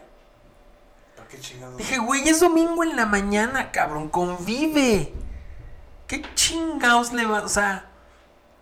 [1.16, 1.77] ¿Para qué chingados?
[1.77, 5.12] Dije, güey, es domingo en la mañana, cabrón, convive.
[6.07, 7.43] ¿Qué chingados le va?
[7.43, 7.91] O sea,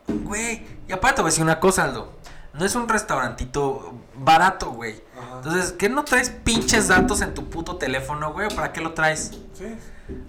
[0.08, 0.66] güey.
[0.88, 2.12] Y aparte te voy a decir una cosa, Aldo.
[2.54, 5.00] No es un restaurantito barato, güey.
[5.16, 5.36] Ajá.
[5.36, 8.48] Entonces, ¿qué no traes pinches datos en tu puto teléfono, güey?
[8.54, 9.32] ¿Para qué lo traes?
[9.54, 9.76] Sí.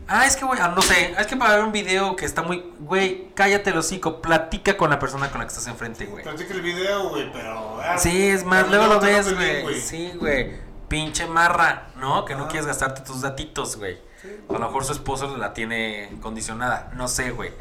[0.08, 2.42] Ah, es que, güey, ah, no sé, es que para ver un video que está
[2.42, 2.74] muy...
[2.80, 6.24] Güey, cállate el hocico, platica con la persona con la que estás enfrente, güey.
[6.24, 7.80] Platica el video, güey, pero.
[7.82, 9.80] ah, Sí, es más, luego lo ves, güey.
[9.80, 10.58] Sí, güey.
[10.90, 12.26] Pinche marra, ¿no?
[12.26, 14.00] Que no quieres gastarte tus datitos, güey.
[14.22, 14.28] Sí.
[14.50, 16.92] A lo mejor su esposo la tiene condicionada.
[16.96, 17.52] No sé, güey.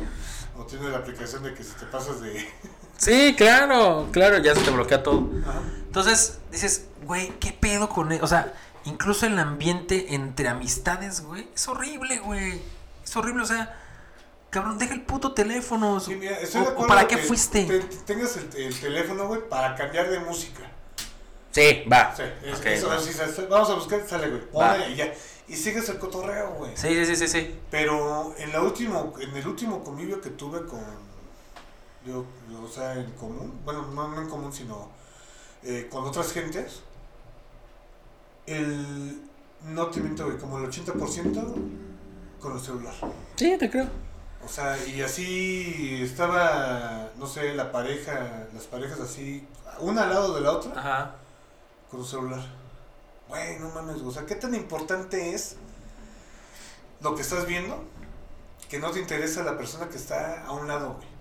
[0.56, 2.48] O tiene la aplicación de que si te pasas de.
[2.98, 5.28] Sí, claro, claro, ya se te bloquea todo.
[5.46, 5.60] Ajá.
[5.86, 8.20] Entonces, dices, güey, ¿qué pedo con él?
[8.22, 8.52] O sea,
[8.84, 12.60] incluso el ambiente entre amistades, güey, es horrible, güey.
[13.04, 13.74] Es horrible, o sea,
[14.50, 15.98] cabrón, deja el puto teléfono.
[16.00, 17.64] Sí, mira, estoy o- de o acuerdo ¿Para qué fuiste?
[17.64, 20.70] te- tengas el, el teléfono, güey, para cambiar de música.
[21.50, 22.14] Sí, va.
[22.14, 22.98] Sí, es, Ok, eso, va.
[23.00, 23.12] sí,
[23.48, 24.42] vamos a buscar, sale, güey.
[24.50, 25.14] Ponle y ya.
[25.48, 26.72] Y sigues el cotorreo, güey.
[26.76, 27.58] Sí, sí, sí, sí, sí.
[27.70, 30.84] Pero en la último, en el último convivio que tuve con,
[32.06, 34.88] yo, yo, o sea, en común, bueno, no, no en común, sino
[35.62, 36.80] eh, con otras gentes,
[38.46, 39.22] el,
[39.64, 41.54] no te miento, güey, como el 80%
[42.40, 42.94] con el celular.
[43.36, 43.88] Sí, te creo.
[44.44, 49.46] O sea, y así estaba, no sé, la pareja, las parejas así,
[49.80, 51.14] una al lado de la otra, Ajá.
[51.90, 52.40] con su celular.
[53.28, 55.56] Güey, no mames, o sea, ¿qué tan importante es
[57.00, 57.84] lo que estás viendo
[58.70, 61.17] que no te interesa la persona que está a un lado, güey?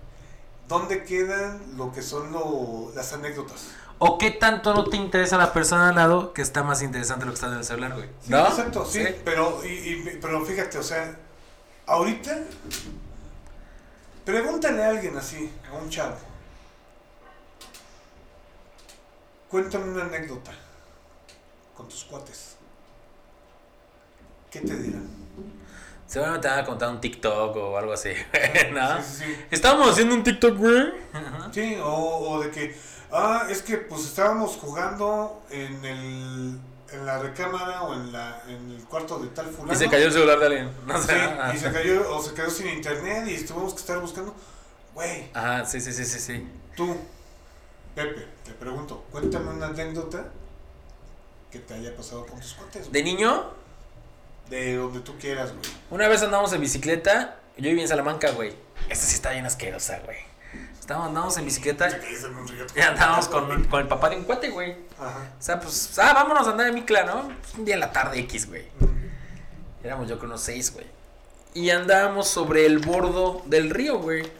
[0.68, 3.68] ¿Dónde quedan lo que son lo- las anécdotas?
[3.98, 7.32] ¿O qué tanto no te interesa la persona al lado que está más interesante lo
[7.32, 8.06] que está en el celular, güey?
[8.22, 8.46] Sí, ¿No?
[8.46, 11.16] exacto, sí, Pero, y, y- pero fíjate, o sea,
[11.86, 12.38] ahorita,
[14.24, 16.16] pregúntale a alguien así, a un chavo,
[19.50, 20.52] cuéntame una anécdota
[21.74, 22.56] con tus cuates.
[24.50, 25.08] ¿Qué te dirán?
[26.08, 28.10] Seguramente te van a contar un TikTok o algo así,
[28.72, 28.96] ¿no?
[29.02, 29.36] Sí, sí, sí.
[29.50, 30.92] Estábamos haciendo un TikTok, güey.
[31.52, 31.86] Sí, o,
[32.30, 32.76] o de que,
[33.12, 36.58] ah, es que pues estábamos jugando en el
[36.90, 39.74] en la recámara o en la en el cuarto de tal fulano.
[39.74, 40.70] Y se cayó el celular de alguien.
[40.86, 41.12] No sé.
[41.12, 44.34] Sí, y se cayó o se quedó sin internet y tuvimos que estar buscando.
[44.94, 46.48] Güey, Ajá, sí, sí, sí, sí, sí.
[46.74, 46.96] tú,
[47.94, 50.24] Pepe, te pregunto, cuéntame una anécdota
[51.50, 52.90] que te haya pasado con tus cuates.
[52.90, 53.50] De niño,
[54.48, 55.62] De donde tú quieras, güey.
[55.90, 57.36] una vez andamos en bicicleta.
[57.56, 58.54] Yo viví en Salamanca, güey.
[58.88, 60.18] Esta sí está bien asquerosa, güey.
[60.78, 61.88] Estábamos, andábamos en bicicleta
[62.74, 64.74] y andábamos con, con el papá de un cuate, güey.
[64.98, 65.32] Ajá.
[65.38, 67.28] O sea, pues, ah, vámonos a andar en micla, ¿no?
[67.40, 68.64] Pues, un día en la tarde X, güey.
[69.84, 70.86] Éramos yo con unos seis, güey.
[71.52, 74.30] Y andábamos sobre el bordo del río, güey.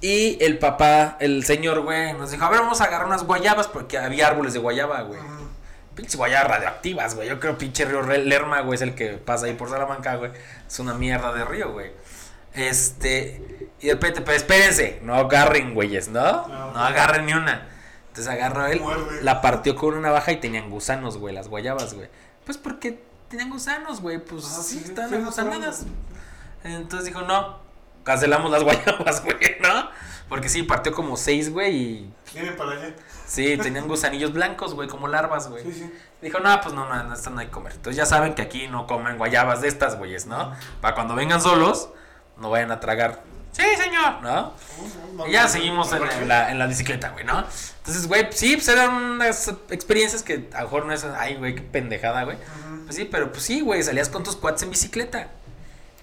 [0.00, 3.68] Y el papá, el señor, güey, nos dijo, a ver, vamos a agarrar unas guayabas
[3.68, 5.20] porque había árboles de guayaba, güey.
[5.20, 5.48] Ujú.
[5.94, 7.28] Pinches guayabas radioactivas, güey.
[7.28, 10.30] Yo creo pinche río Lerma, güey, es el que pasa ahí por Salamanca, güey.
[10.66, 11.92] Es una mierda de río, güey.
[12.54, 16.46] Este, y de repente, pero espérense, no agarren, güeyes, ¿no?
[16.48, 16.72] No.
[16.72, 17.68] No agarren ni una.
[18.08, 19.22] Entonces agarró él, Muerde.
[19.22, 22.08] la partió con una navaja y tenían gusanos, güey, las guayabas, güey.
[22.44, 25.86] Pues porque tenían gusanos, güey, pues Ah, sí, sí, están sí.
[26.64, 27.58] Entonces dijo, no,
[28.04, 29.88] cancelamos las guayabas, güey, ¿no?
[30.32, 32.94] Porque sí, partió como seis, güey, y Vienen para allá.
[33.26, 35.62] sí, tenían gusanillos blancos, güey, como larvas, güey.
[35.62, 35.92] Sí, sí.
[36.22, 37.74] Dijo, no, pues no, no, no, esto no hay que comer.
[37.74, 40.54] Entonces ya saben que aquí no comen guayabas de estas, güeyes, ¿no?
[40.80, 41.90] Para cuando vengan solos,
[42.38, 43.22] no vayan a tragar.
[43.52, 44.54] Sí, señor, ¿no?
[45.28, 47.44] Y ya seguimos en, en la, en la bicicleta, güey, ¿no?
[47.80, 51.56] Entonces, güey, sí, pues eran unas experiencias que a lo mejor no es, ay, güey,
[51.56, 52.38] qué pendejada, güey.
[52.86, 55.28] Pues sí, pero pues sí, güey, salías con tus cuates en bicicleta.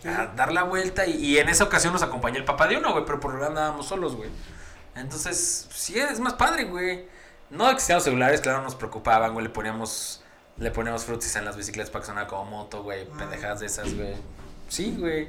[0.05, 2.91] A dar la vuelta y, y en esa ocasión nos acompañó el papá de uno,
[2.93, 4.29] güey, pero por lo general andábamos solos, güey.
[4.95, 7.07] Entonces, sí, es más padre, güey.
[7.49, 10.23] No existían los celulares, claro, nos preocupaban, güey, le poníamos,
[10.57, 13.17] le poníamos frutis en las bicicletas para que sonara como moto, güey, Mm.
[13.17, 14.15] pendejadas de esas, güey.
[14.69, 15.27] Sí, güey.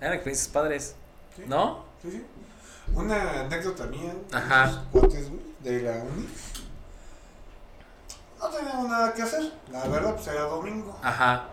[0.00, 0.96] Eran experiencias padres,
[1.36, 1.44] Sí.
[1.46, 1.84] ¿no?
[2.02, 2.26] Sí, sí.
[2.94, 4.12] Una anécdota mía.
[4.32, 4.64] Ajá.
[4.64, 6.26] unos cuates, güey, de la uni.
[8.40, 9.52] No teníamos nada que hacer.
[9.70, 10.98] La verdad, pues era domingo.
[11.02, 11.44] Ajá.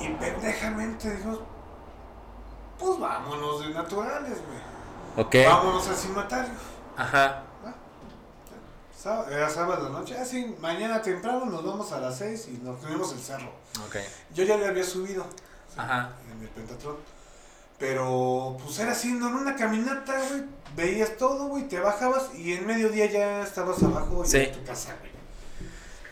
[0.00, 1.40] Y pendejamente dijimos,
[2.78, 5.26] pues vámonos de naturales, güey.
[5.26, 5.34] Ok.
[5.48, 6.52] Vámonos al cimatario.
[6.96, 7.42] Ajá.
[9.30, 10.16] Era sábado noche.
[10.16, 13.50] Así, mañana temprano nos vamos a las 6 y nos subimos el cerro.
[13.86, 13.96] Ok.
[14.32, 15.26] Yo ya le había subido
[15.76, 16.12] Ajá.
[16.32, 16.96] en el pentatlón.
[17.80, 20.44] Pero pues era así, no, en una caminata, güey.
[20.76, 24.36] Veías todo, güey, te bajabas y en mediodía ya estabas abajo y Sí.
[24.38, 25.10] en tu casa, güey.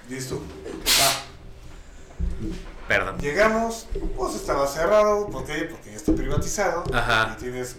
[0.09, 0.41] Listo.
[0.41, 1.13] Va.
[2.91, 3.19] Perdón.
[3.21, 3.87] Llegamos,
[4.17, 5.69] pues estaba cerrado, ¿por qué?
[5.71, 6.83] Porque ya está privatizado.
[6.93, 7.37] Ajá.
[7.37, 7.77] Y tienes,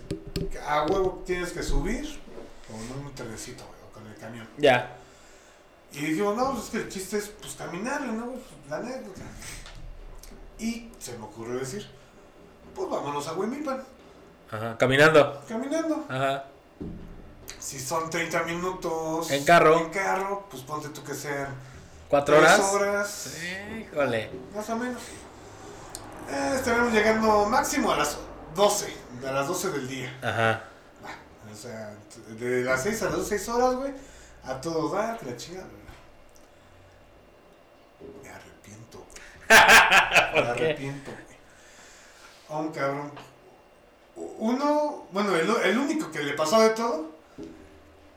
[0.66, 2.18] a huevo tienes que subir
[2.66, 4.48] con un trenecito, güey, con el camión.
[4.58, 4.96] Ya.
[5.92, 8.28] Y dijimos, no, pues es que el chiste es, pues, caminarle, ¿no?
[8.28, 9.20] Pues, la anécdota.
[10.58, 11.86] Y se me ocurrió decir,
[12.74, 13.84] pues vámonos a Huimilpan,
[14.50, 14.78] Ajá.
[14.78, 15.44] Caminando.
[15.46, 16.06] caminando.
[16.08, 16.46] Ajá.
[17.60, 19.78] Si son 30 minutos En carro.
[19.78, 21.50] en carro, pues ponte tú que sean
[22.12, 22.60] ¿Cuatro horas?
[22.60, 23.38] horas,
[23.80, 24.30] híjole.
[24.54, 25.02] más o menos.
[26.30, 28.18] Eh, estaremos llegando máximo a las
[28.54, 28.94] 12,
[29.26, 30.20] a las 12 del día.
[30.22, 30.64] Ajá.
[31.50, 31.94] O sea,
[32.38, 33.94] de las 6 a las 6 horas, güey,
[34.44, 35.68] a todo dar, la chingada.
[38.22, 39.06] Me arrepiento.
[40.34, 41.38] Me arrepiento, güey.
[42.50, 43.12] A un cabrón.
[44.18, 47.10] Uno, bueno, el, el único que le pasó de todo,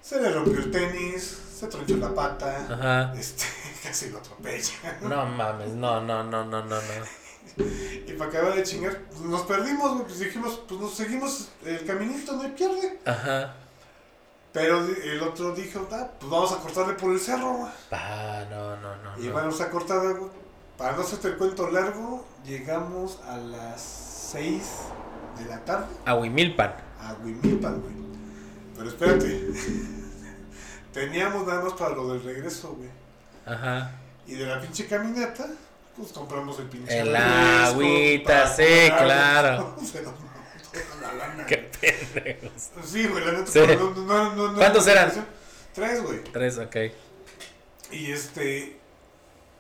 [0.03, 3.15] se le rompió el tenis, se tronchó la pata, Ajá.
[3.17, 3.45] este,
[3.85, 4.99] casi lo atropella.
[5.03, 7.25] No mames, no, no, no, no, no, no.
[7.57, 12.33] Y para acabar de chingar, pues nos perdimos, pues dijimos, pues nos seguimos el caminito,
[12.33, 12.99] no hay pierde.
[13.05, 13.55] Ajá.
[14.53, 17.73] Pero el otro dijo, ah, pues vamos a cortarle por el cerro, güey.
[17.93, 19.23] Ah, no, no, no.
[19.23, 19.35] Y no.
[19.35, 20.31] vamos a cortar, güey.
[20.79, 23.83] Para no hacerte el cuento largo, llegamos a las
[24.33, 24.63] 6
[25.39, 26.75] de la tarde A Huimilpan.
[27.01, 27.95] a Huimilpan, güey.
[28.77, 29.53] Pero espérate,
[30.93, 33.04] teníamos nada más para lo del regreso, güey.
[33.47, 33.93] Ajá.
[34.27, 35.47] Y de la pinche caminata,
[35.97, 39.77] pues compramos el pinche El agüita, sí, claro.
[39.85, 40.15] Se nos
[41.01, 41.47] la lana.
[41.47, 42.71] Qué pendejos.
[42.85, 43.47] Sí, güey, la neta.
[43.47, 43.61] Sí.
[43.65, 45.13] pero No, no, no, no, ¿Cuántos eran?
[45.73, 46.25] Tres, güey.
[46.25, 46.77] Tres, ok.
[47.93, 48.81] Y este.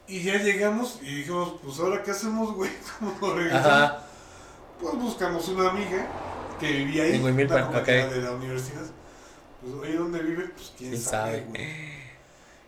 [0.07, 2.70] Y ya llegamos y dijimos, pues ahora qué hacemos, güey.
[3.20, 3.66] ¿Cómo regresamos?
[3.66, 4.03] Ajá.
[4.80, 6.07] Pues buscamos una amiga
[6.59, 7.14] que vivía ahí.
[7.14, 8.12] En Huimilpan, una compañera ok.
[8.12, 8.82] de la universidad.
[9.61, 10.49] Pues, oye, ¿dónde vive?
[10.49, 11.45] Pues quién, ¿Quién sabe, sabe?
[11.49, 11.93] güey.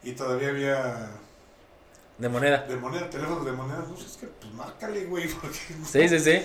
[0.08, 1.10] Y todavía había
[2.18, 2.58] De moneda.
[2.62, 3.84] de moneda, teléfono de moneda.
[3.88, 6.42] No sé, es que pues márcale, güey, porque Sí, sí, sí.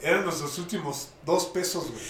[0.00, 2.02] eran nuestros últimos dos pesos, güey.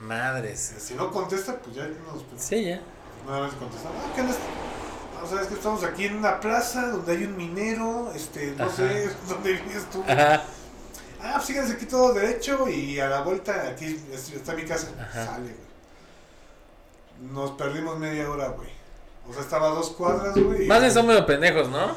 [0.00, 0.74] Madres.
[0.78, 2.80] Si no contesta, pues ya nos pues, Sí, ya.
[3.26, 4.36] Nada más contestar, ah, ¿qué andas?
[5.20, 8.76] No, sabes que estamos aquí en una plaza donde hay un minero, este, no Ajá.
[8.76, 10.02] sé, ¿dónde vives tú?
[10.06, 10.42] Ajá.
[11.20, 14.88] Ah, pues síganse aquí todo derecho y a la vuelta aquí es- está mi casa.
[15.00, 15.26] Ajá.
[15.26, 17.32] Sale, güey.
[17.32, 18.77] Nos perdimos media hora, güey.
[19.28, 20.66] O sea, estaba a dos cuadras, güey.
[20.66, 21.94] Más bien son medio pendejos, ¿no?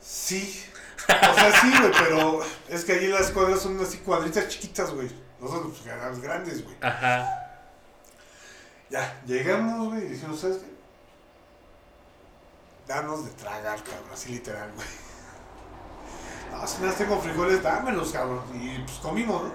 [0.00, 0.64] Sí.
[1.08, 5.10] O sea, sí, güey, pero es que allí las cuadras son así cuadritas chiquitas, güey.
[5.40, 6.76] Nosotros, pues, las grandes, güey.
[6.80, 7.38] Ajá.
[8.88, 10.72] Ya, llegamos, güey, y dijimos, ¿sabes qué?
[12.86, 14.86] Danos de tragar, cabrón, así literal, güey.
[16.50, 18.42] No, si nada tengo frijoles, dámelos, cabrón.
[18.54, 19.54] Y pues comimos, ¿no?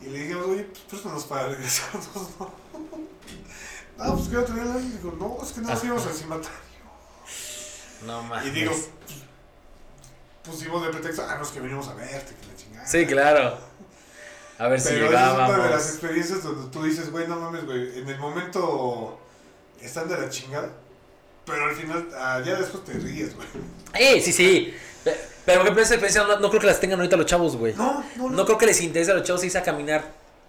[0.00, 2.50] Y le dijimos, oye, pues préstanos para regresarnos, ¿no?
[3.98, 6.58] No, pues que no tenía la Digo, no, es que no nos íbamos al cimatario.
[8.06, 8.46] No mames.
[8.46, 8.88] Y digo, pues,
[10.44, 12.86] pusimos de pretexto, ah, no, es que venimos a verte, que la chingada.
[12.86, 13.58] Sí, claro.
[14.58, 15.88] A ver si Pero esa es una de las llegábamos.
[15.90, 19.20] experiencias donde tú dices, güey, no mames, güey, en el momento
[19.80, 20.70] están de la chingada,
[21.44, 23.46] pero al final, ah, ya después te ríes, güey.
[23.94, 24.20] ¡Eh!
[24.20, 24.74] Sí, sí.
[25.04, 27.56] Pe- Pero, por ejemplo, esa experiencia no, no creo que las tengan ahorita los chavos,
[27.56, 27.74] güey.
[27.74, 28.30] No, no, no.
[28.30, 30.04] No creo que les interese a los chavos irse a caminar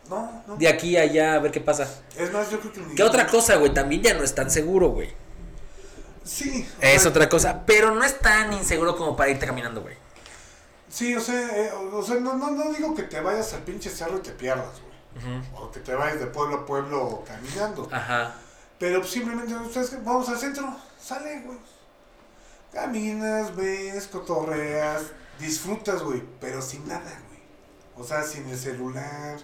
[0.09, 0.55] No, no.
[0.57, 1.87] de aquí a allá a ver qué pasa.
[2.17, 2.81] Es más, yo creo que...
[2.81, 3.73] ni- ¿Qué otra cosa, güey?
[3.73, 5.13] También ya no es tan seguro, güey.
[6.23, 6.67] Sí.
[6.81, 7.63] Es sea, otra cosa.
[7.65, 9.95] Pero no es tan inseguro como para irte caminando, güey.
[10.89, 13.89] Sí, o sea, eh, o, sea no, no, no digo que te vayas al pinche
[13.89, 15.41] cerro y te pierdas, güey.
[15.55, 17.87] O que te vayas de pueblo a pueblo caminando.
[17.91, 18.35] Ajá.
[18.79, 19.97] Pero simplemente, ¿sabes qué?
[19.97, 21.57] Vamos al centro, sale, güey.
[22.73, 25.03] Caminas, ves, cotorreas,
[25.39, 27.39] disfrutas, güey, pero sin nada, güey.
[27.97, 29.37] O sea, sin el celular,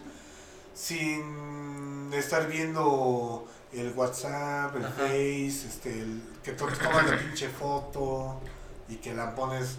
[0.75, 4.93] sin estar viendo el WhatsApp, el Ajá.
[4.95, 8.39] Face, este, el, que to- tomas la pinche foto
[8.87, 9.77] y que la pones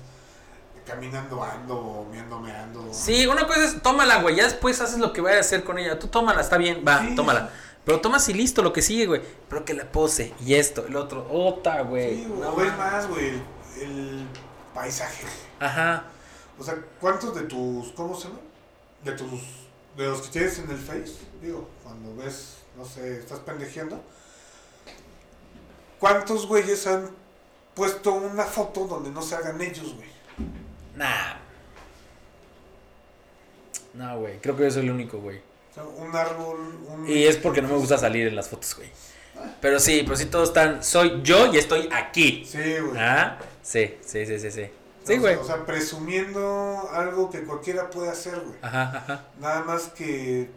[0.87, 2.89] caminando, ando, meando, meando.
[2.93, 4.37] Sí, una cosa es, tómala, güey.
[4.37, 5.99] Ya después haces lo que vayas a hacer con ella.
[5.99, 7.15] Tú tómala, está bien, va, Sí.
[7.15, 7.51] tómala.
[7.85, 9.23] Pero tomas y listo, lo que sigue, güey.
[9.49, 12.25] Pero que la pose y esto, el otro, otra, güey.
[12.25, 13.43] Sí, No ves más, güey, el,
[13.83, 14.27] el
[14.75, 15.25] paisaje.
[15.61, 16.05] Ajá.
[16.59, 18.41] O sea, ¿cuántos de tus, cómo se llama?
[19.05, 19.41] De tus,
[19.97, 24.03] de los que tienes en el Face, digo, cuando ves, no sé, estás pendejeando,
[25.99, 27.11] ¿cuántos güeyes han
[27.75, 30.09] puesto una foto donde no se hagan ellos, güey?
[30.95, 31.37] Nah.
[33.95, 34.39] No, güey.
[34.41, 35.41] Creo que yo soy el único, güey.
[35.99, 37.09] Un árbol, un...
[37.09, 38.91] Y es porque no me gusta salir en las fotos, güey.
[39.61, 40.83] Pero sí, pero sí todos están.
[40.83, 42.47] Soy yo y estoy aquí.
[42.47, 42.99] Sí, güey.
[42.99, 43.39] ¿Ah?
[43.63, 44.71] Sí, sí, sí, sí, sí.
[45.07, 45.35] O Sí, sea, güey.
[45.37, 48.59] O sea, presumiendo algo que cualquiera puede hacer, güey.
[48.61, 49.25] Ajá, ajá.
[49.39, 50.51] Nada más que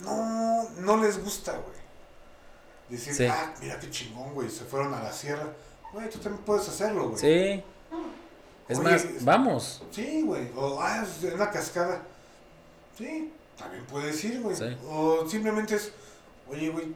[0.00, 1.76] no, no les gusta, güey.
[2.88, 3.26] Decir, Sí.
[3.26, 5.46] ah, mira qué chingón, güey, se fueron a la sierra.
[5.92, 7.18] Güey, tú también puedes hacerlo, güey.
[7.20, 7.64] Sí.
[8.68, 9.82] Es Oye, más, es- vamos.
[9.92, 10.50] Sí, güey.
[10.56, 12.02] O, ah, es una cascada.
[12.98, 14.56] Sí, también puedes ir, güey.
[14.56, 14.76] Sí.
[14.88, 15.92] O simplemente es,
[16.48, 16.92] oye, güey,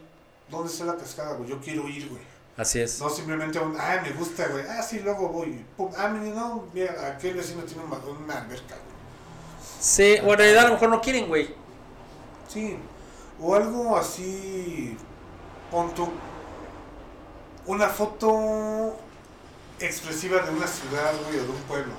[0.48, 1.48] ¿dónde está la cascada, güey?
[1.48, 2.22] Yo quiero ir, güey.
[2.60, 3.00] Así es.
[3.00, 4.62] No simplemente un, ah, me gusta, güey.
[4.68, 5.64] Ah, sí, luego voy.
[5.78, 8.90] Pum, ah, mira, no, mira, aquel vecino tiene una, una alberca, güey.
[9.80, 11.54] Sí, o en realidad a lo mejor no quieren, güey.
[12.48, 12.76] Sí.
[13.40, 14.94] O algo así
[15.70, 16.06] pon tú
[17.64, 18.94] una foto
[19.78, 21.94] expresiva de una ciudad, güey, o de un pueblo.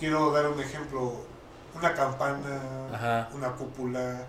[0.00, 1.12] Quiero dar un ejemplo,
[1.74, 3.28] una campana, Ajá.
[3.34, 4.26] una cúpula,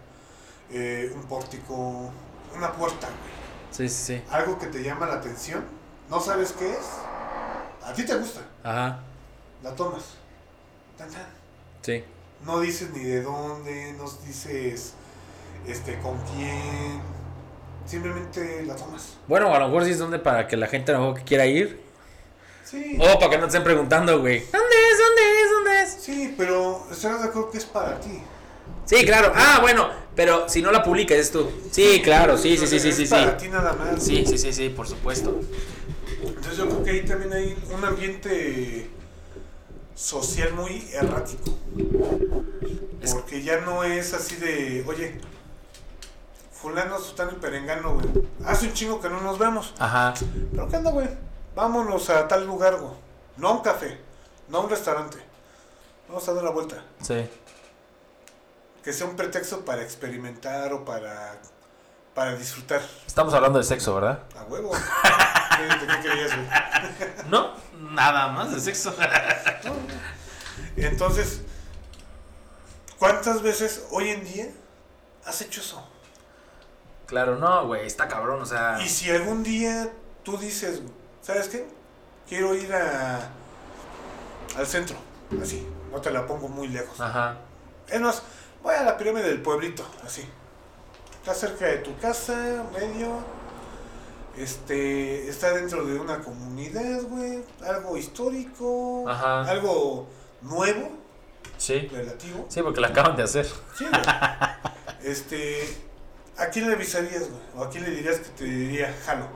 [0.70, 2.12] eh, un pórtico,
[2.54, 3.45] una puerta, güey.
[3.76, 4.24] Sí, sí, sí.
[4.32, 5.64] Algo que te llama la atención,
[6.10, 6.86] no sabes qué es,
[7.84, 9.00] a ti te gusta, Ajá.
[9.64, 10.04] la tomas.
[10.98, 11.26] Tan, tan.
[11.82, 12.04] Sí.
[12.46, 14.94] No dices ni de dónde, no dices
[15.68, 17.02] este con quién.
[17.86, 19.18] Simplemente la tomas.
[19.28, 21.24] Bueno, a lo mejor sí es donde para que la gente a lo mejor que
[21.26, 21.84] quiera ir.
[22.64, 22.98] Sí.
[23.00, 24.40] O para que no te estén preguntando, güey.
[24.52, 24.98] ¿Dónde es?
[24.98, 25.52] ¿Dónde es?
[25.52, 25.90] ¿Dónde es?
[26.02, 28.24] Sí, pero estarás de acuerdo que es para ti.
[28.86, 29.34] Sí, claro.
[29.36, 31.50] Ah, bueno, pero si no la publicas es tú.
[31.72, 33.12] Sí, claro, sí, sí, sí, sí, sí, sí.
[33.12, 34.04] Para ti nada más.
[34.04, 35.40] Sí, sí, sí, sí, por supuesto.
[36.24, 38.90] Entonces yo creo que ahí también hay un ambiente
[39.96, 41.58] social muy errático.
[43.12, 45.20] Porque ya no es así de, oye,
[46.52, 48.08] fulano, sutano y perengano, güey.
[48.46, 49.74] Hace un chingo que no nos vemos.
[49.80, 50.14] Ajá.
[50.52, 51.08] ¿Pero qué onda, güey?
[51.56, 52.94] Vámonos a tal lugar, güey.
[53.38, 53.98] No a un café,
[54.50, 55.18] no a un restaurante.
[56.08, 56.84] Vamos a dar la vuelta.
[57.02, 57.16] Sí.
[58.86, 61.40] Que sea un pretexto para experimentar o para,
[62.14, 62.84] para disfrutar.
[63.08, 64.20] Estamos hablando de sexo, ¿verdad?
[64.38, 64.72] A huevo.
[65.58, 66.48] ¿Qué, de qué creías, güey?
[67.32, 68.96] No, nada más de sexo.
[70.78, 71.42] Entonces,
[73.00, 74.50] ¿cuántas veces hoy en día
[75.26, 75.84] has hecho eso?
[77.08, 78.78] Claro, no, güey, está cabrón, o sea.
[78.84, 80.84] Y si algún día tú dices,
[81.24, 81.68] ¿sabes qué?
[82.30, 83.32] Quiero ir a,
[84.56, 84.96] al centro,
[85.42, 87.02] así, no te la pongo muy lejos.
[87.02, 87.38] Ajá.
[87.88, 88.22] Es más,
[88.66, 90.24] voy a la pirámide del pueblito, así.
[91.20, 93.20] Está cerca de tu casa, medio.
[94.36, 97.44] Este, está dentro de una comunidad, güey.
[97.66, 99.08] Algo histórico.
[99.08, 99.44] Ajá.
[99.44, 100.08] Algo
[100.42, 100.90] nuevo,
[101.58, 101.88] Sí.
[101.92, 102.46] relativo.
[102.50, 103.46] Sí, porque la acaban de hacer.
[103.78, 104.02] Sí, güey.
[105.04, 105.78] Este,
[106.38, 107.42] ¿a quién le avisarías, güey?
[107.56, 109.28] ¿O a quién le dirías que te diría jalo?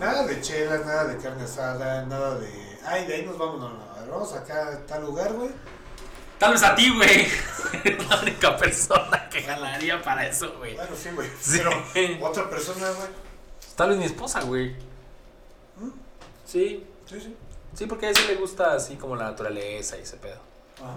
[0.00, 2.50] Nada de chelas, nada de carne asada, nada de.
[2.84, 3.84] Ay, de ahí nos vamos, no, no.
[4.10, 5.50] Vamos acá a tal lugar, güey.
[6.38, 7.26] Tal vez a ti, güey.
[7.84, 10.74] Eres la única persona que jalaría para eso, güey.
[10.74, 11.28] Bueno, sí, güey.
[11.40, 11.58] Sí.
[11.92, 13.08] Pero otra persona, güey.
[13.76, 14.70] Tal vez mi esposa, güey.
[15.78, 15.90] ¿Mm?
[16.44, 16.86] Sí.
[17.06, 17.36] Sí, sí.
[17.74, 20.38] Sí, porque a ella le gusta así como la naturaleza y ese pedo.
[20.78, 20.96] Ajá.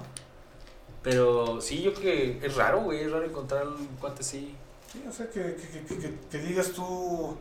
[1.03, 2.03] Pero sí, yo creo
[2.39, 3.01] que es raro, güey.
[3.03, 4.55] Es raro encontrar un cuate así.
[4.91, 7.37] Sí, o sea, que, que, que, que- que digas tú.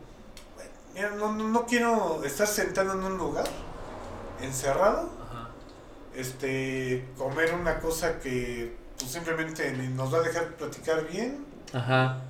[0.93, 3.45] Mira, no, no, no quiero estar sentado en un lugar,
[4.41, 5.09] encerrado.
[6.17, 12.21] Este, comer una cosa que pues, simplemente nos va a dejar platicar bien Ajá.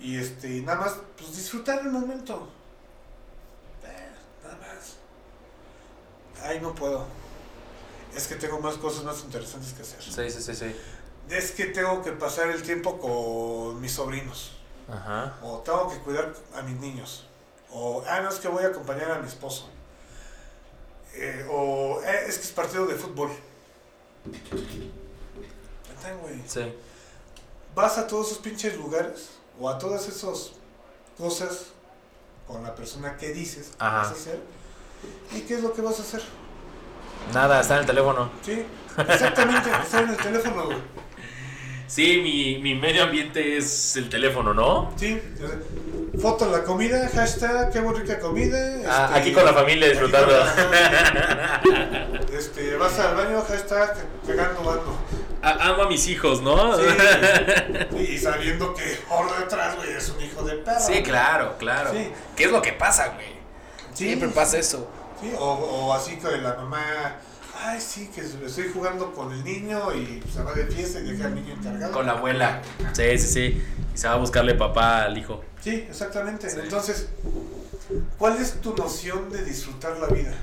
[0.00, 2.48] y este, nada más pues, disfrutar el momento.
[3.84, 4.08] Eh,
[4.42, 4.96] nada más.
[6.42, 7.04] Ay, no puedo.
[8.14, 10.02] Es que tengo más cosas más interesantes que hacer.
[10.02, 10.76] Sí, sí, sí, sí.
[11.28, 14.56] Es que tengo que pasar el tiempo con mis sobrinos.
[14.88, 15.36] Ajá.
[15.42, 17.26] O tengo que cuidar a mis niños.
[17.70, 19.68] O, ah, no, es que voy a acompañar a mi esposo.
[21.18, 23.30] Eh, o, eh, es que es partido de fútbol.
[26.22, 26.40] Güey.
[26.46, 26.60] Sí.
[27.74, 30.52] Vas a todos esos pinches lugares o a todas esas
[31.18, 31.66] cosas
[32.46, 34.40] con la persona que dices que vas a hacer.
[35.32, 36.22] ¿Y qué es lo que vas a hacer?
[37.34, 38.30] Nada, está en el teléfono.
[38.42, 38.64] Sí,
[38.96, 40.78] exactamente, estar en el teléfono, güey.
[41.88, 44.92] Sí, mi, mi medio ambiente es el teléfono, ¿no?
[44.96, 45.20] Sí,
[46.20, 48.56] foto de la comida, hashtag, qué muy rica comida.
[48.88, 50.32] Ah, este, aquí con la familia disfrutando.
[50.36, 52.10] la familia.
[52.36, 53.94] Este, vas al baño, hashtag,
[54.26, 54.98] cagando mano.
[55.42, 56.76] A- Amo a mis hijos, ¿no?
[56.76, 56.82] Sí,
[57.98, 60.80] y sabiendo que por detrás, güey, es un hijo de perro.
[60.80, 61.90] Sí, claro, claro.
[61.92, 62.10] Sí.
[62.34, 63.36] ¿Qué es lo que pasa, güey?
[63.94, 64.88] Sí, Siempre pasa eso.
[65.20, 67.16] Sí, o, o así que la mamá,
[67.58, 71.26] ay, sí, que estoy jugando con el niño y se va de fiesta y deja
[71.26, 71.92] al niño encargado.
[71.92, 72.62] Con la abuela.
[72.92, 73.62] Sí, sí, sí.
[73.94, 75.42] Y se va a buscarle papá al hijo.
[75.60, 76.50] Sí, exactamente.
[76.50, 76.58] Sí.
[76.62, 77.08] Entonces,
[78.18, 80.34] ¿cuál es tu noción de disfrutar la vida?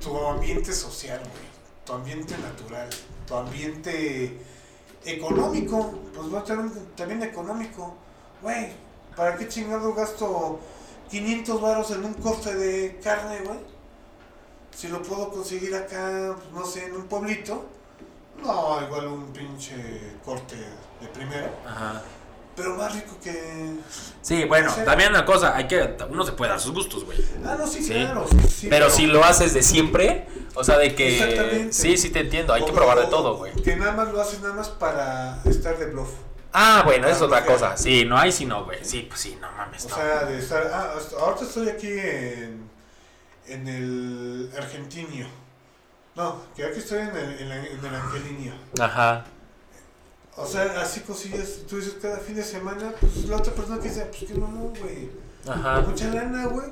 [0.00, 1.46] Tu ambiente social, güey.
[1.84, 2.88] Tu ambiente natural.
[3.26, 4.38] Tu ambiente
[5.04, 5.98] económico.
[6.14, 7.96] Pues va a tener también económico.
[8.42, 8.72] Güey,
[9.16, 10.60] ¿para qué chingado gasto
[11.10, 13.75] 500 varos en un corte de carne, güey?
[14.76, 17.64] Si lo puedo conseguir acá, pues, no sé, en un pueblito.
[18.42, 19.74] No, igual un pinche
[20.24, 20.56] corte
[21.00, 21.50] de primera.
[21.66, 22.02] Ajá.
[22.54, 23.74] Pero más rico que...
[24.22, 24.80] Sí, bueno, Sí.
[24.84, 27.18] también una cosa, hay que, uno se puede dar sus gustos, güey.
[27.44, 27.92] Ah, no, sí, Sí.
[27.92, 28.26] claro.
[28.48, 31.18] sí, pero si lo haces de siempre, o sea, de que...
[31.18, 31.72] Exactamente.
[31.72, 33.52] Sí, sí te entiendo, hay que o- probar de todo, güey.
[33.62, 36.08] Que nada más lo haces nada más para estar de bluff.
[36.52, 37.46] Ah, bueno, es Ah, otra ok.
[37.46, 37.76] cosa.
[37.76, 38.82] Sí, no hay si no, güey.
[38.82, 39.94] Sí, pues sí, no mames, O no.
[39.96, 40.70] sea, de estar...
[40.72, 42.70] Ah, ahorita estoy aquí en,
[43.48, 45.26] en el argentinio.
[46.14, 48.54] No, que aquí estoy en el, en la- en el angelinio.
[48.80, 49.24] Ajá.
[50.36, 53.88] O sea, así cosillas, tú dices cada fin de semana, pues la otra persona que
[53.88, 55.10] dice, pues qué mamón, güey.
[55.48, 55.80] Ajá.
[55.80, 56.68] Mucha lana, güey.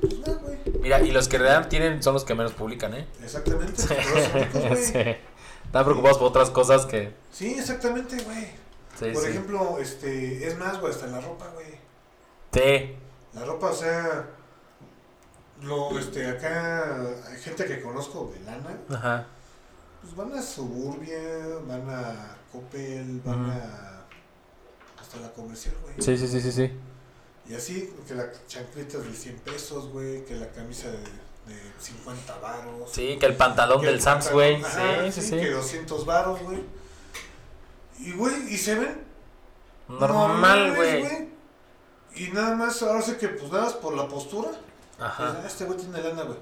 [0.00, 0.58] Pues no, güey.
[0.80, 3.06] Mira, y los que realmente tienen son los que menos publican, ¿eh?
[3.22, 3.82] Exactamente.
[3.88, 4.98] pero los sí.
[5.64, 7.12] Están preocupados por otras cosas que.
[7.32, 8.44] Sí, exactamente, güey.
[8.98, 9.28] Sí, Por sí.
[9.30, 11.66] ejemplo, este, es más, güey, hasta la ropa, güey.
[12.52, 12.94] Sí.
[13.34, 14.26] La ropa, o sea,
[15.62, 17.00] lo, este, acá,
[17.30, 19.26] hay gente que conozco de lana, Ajá.
[20.02, 21.18] pues van a Suburbia,
[21.66, 24.04] van a Coppel, van a,
[25.00, 25.94] hasta la comercial, güey.
[25.98, 26.70] Sí, sí, sí, sí, sí.
[27.48, 32.38] Y así, que la chancleta de 100 pesos, güey, que la camisa de, de 50
[32.38, 32.90] varos.
[32.92, 34.62] Sí, que el pantalón que del el Sams, güey.
[34.62, 35.50] ajá, Sí, sí, Que sí.
[35.50, 36.58] 200 varos, güey.
[38.00, 39.06] Y, güey, y se ven
[39.88, 41.28] Normal, güey.
[42.16, 44.50] Y nada más, ahora sí que, pues nada más por la postura.
[44.98, 45.38] Ajá.
[45.42, 46.38] ah, este güey tiene lana, güey.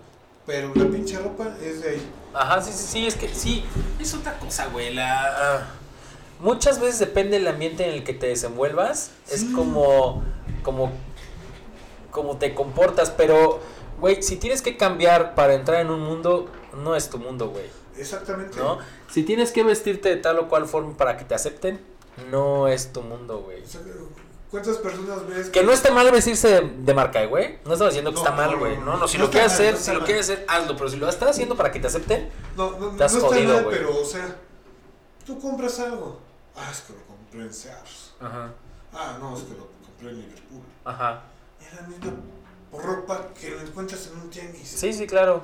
[0.47, 2.13] Pero la pinche ropa es de ahí.
[2.35, 3.65] Ajá, sí, sí, sí, es que sí,
[3.99, 4.93] es otra cosa, güey.
[4.95, 5.57] La...
[5.57, 5.67] ah,
[6.41, 10.23] Muchas veces depende del ambiente en el que te desenvuelvas, es como,
[10.63, 10.93] como,
[12.11, 13.61] como te comportas, pero,
[14.01, 17.71] güey, si tienes que cambiar para entrar en un mundo, no es tu mundo, güey,
[17.97, 18.59] Exactamente.
[18.59, 18.79] ¿no?
[19.09, 21.81] Si tienes que vestirte de tal o cual forma para que te acepten,
[22.31, 23.63] no es tu mundo, güey.
[24.55, 25.51] ¿Cuántas personas ves?
[25.51, 27.59] Que no está mal vestirse de, de marca, ¿eh, güey.
[27.65, 28.77] No estamos diciendo que No, está mal, no, güey.
[28.79, 28.99] no, No, no.
[28.99, 30.77] no, si No lo está quieres hacer, no si está lo quieres hacer, hazlo.
[30.77, 33.55] Pero si lo estás haciendo para que te acepten, No, no, no Estás está jodido,
[33.55, 34.37] mal, pero, o sea,
[35.27, 36.21] tú compras algo.
[36.55, 38.15] Ah, es que lo compré en Sears.
[38.21, 38.53] Ajá,
[38.93, 40.63] Ah, no, es que lo compré en Liverpool.
[40.85, 41.25] ajá.
[41.61, 42.13] Es la misma
[42.73, 44.69] ropa que lo encuentras en un tianguis.
[44.69, 45.43] Sí, sí, claro.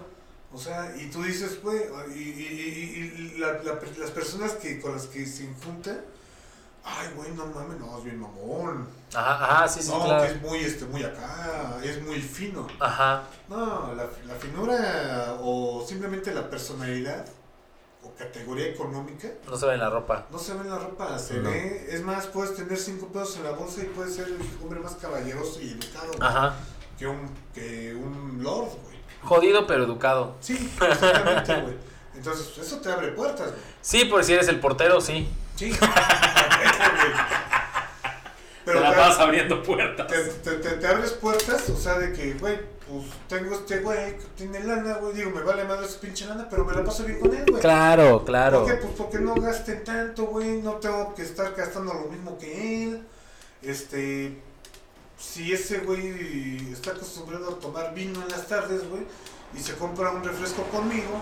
[0.53, 1.81] O sea, y tú dices, güey,
[2.15, 6.01] y, y, y- y la- la- las personas que con las que se juntan,
[6.85, 8.89] ay, güey, no mames, no, es bien mamón.
[9.15, 10.23] Ajá, ajá, sí, sí, no, claro.
[10.25, 12.67] que es muy, este, muy acá, es muy fino.
[12.79, 13.25] Ajá.
[13.49, 17.27] No, la, la finura o simplemente la personalidad
[18.03, 20.27] o categoría económica No se ve en la ropa.
[20.31, 21.51] no se ve en la ropa, se No.
[21.51, 24.81] ve, es más, puedes tener cinco pesos en la bolsa y puedes ser el hombre
[24.81, 26.55] más caballeroso y educado Ajá.
[26.99, 29.01] que un, que un lord, güey.
[29.23, 30.37] Jodido pero educado.
[30.41, 31.75] Sí, exactamente, güey.
[32.15, 33.61] Entonces, eso te abre puertas, güey.
[33.83, 35.29] Sí, por si eres el portero, sí.
[35.61, 35.69] Sí.
[35.79, 35.81] güey.
[38.65, 40.07] te la te- vas abriendo puertas.
[40.07, 42.59] te, te, te- te abres puertas, o sea, de que, güey,
[42.89, 45.13] pues tengo este güey que tiene lana, güey.
[45.13, 47.61] Digo, me vale madre su pinche lana, pero me la paso bien con él, güey.
[47.61, 48.61] Claro, claro.
[48.65, 48.77] ¿Por qué?
[48.79, 50.63] Pues porque no gasten tanto, güey.
[50.63, 53.03] No tengo que estar gastando lo mismo que él.
[53.61, 54.41] Este.
[55.19, 59.03] Si ese güey está acostumbrado a tomar vino en las tardes, güey,
[59.55, 61.21] y se compra un refresco conmigo,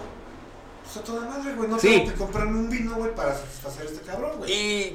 [0.93, 1.69] pues a toda madre, güey.
[1.69, 2.05] No Sí.
[2.05, 4.53] que comprarme un vino, güey, para satisfacer a este cabrón, güey.
[4.53, 4.95] Y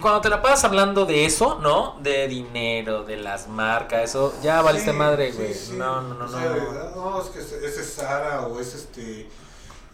[0.00, 1.98] cuando te la pasas hablando de eso, ¿no?
[2.00, 5.52] De dinero, de las marcas, eso, ya valiste Sí, madre, güey.
[5.54, 5.72] sí.
[5.76, 6.38] No, no, no, O no.
[6.38, 9.28] sea, no, es que ese ese es Sara o es este.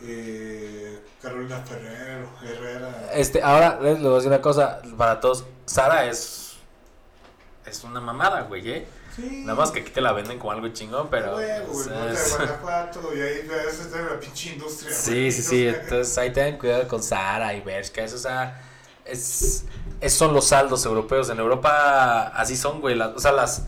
[0.01, 3.11] Eh, Carolina Ferrero, Herrera.
[3.15, 5.45] Este, ahora les voy a decir una cosa para todos.
[5.67, 6.57] Sara es.
[7.67, 8.89] Es una mamada, güey, ¿eh?
[9.19, 9.43] Sí.
[9.45, 11.35] Nada más que aquí te la venden como algo chingón, pero.
[11.37, 14.51] Huevo, o güey, sea, norte es- de Guanajuato, y ahí ves, es de la pinche
[14.53, 14.93] industria.
[14.95, 15.67] Sí, güey, sí, sí.
[15.67, 18.03] Entonces ahí tengan cuidado con Sara y Bershka.
[18.03, 18.63] Eso, o sea,
[19.05, 19.65] es,
[20.01, 21.29] es- son los saldos europeos.
[21.31, 22.95] En Europa así son, güey.
[22.95, 23.65] las- o sea, las,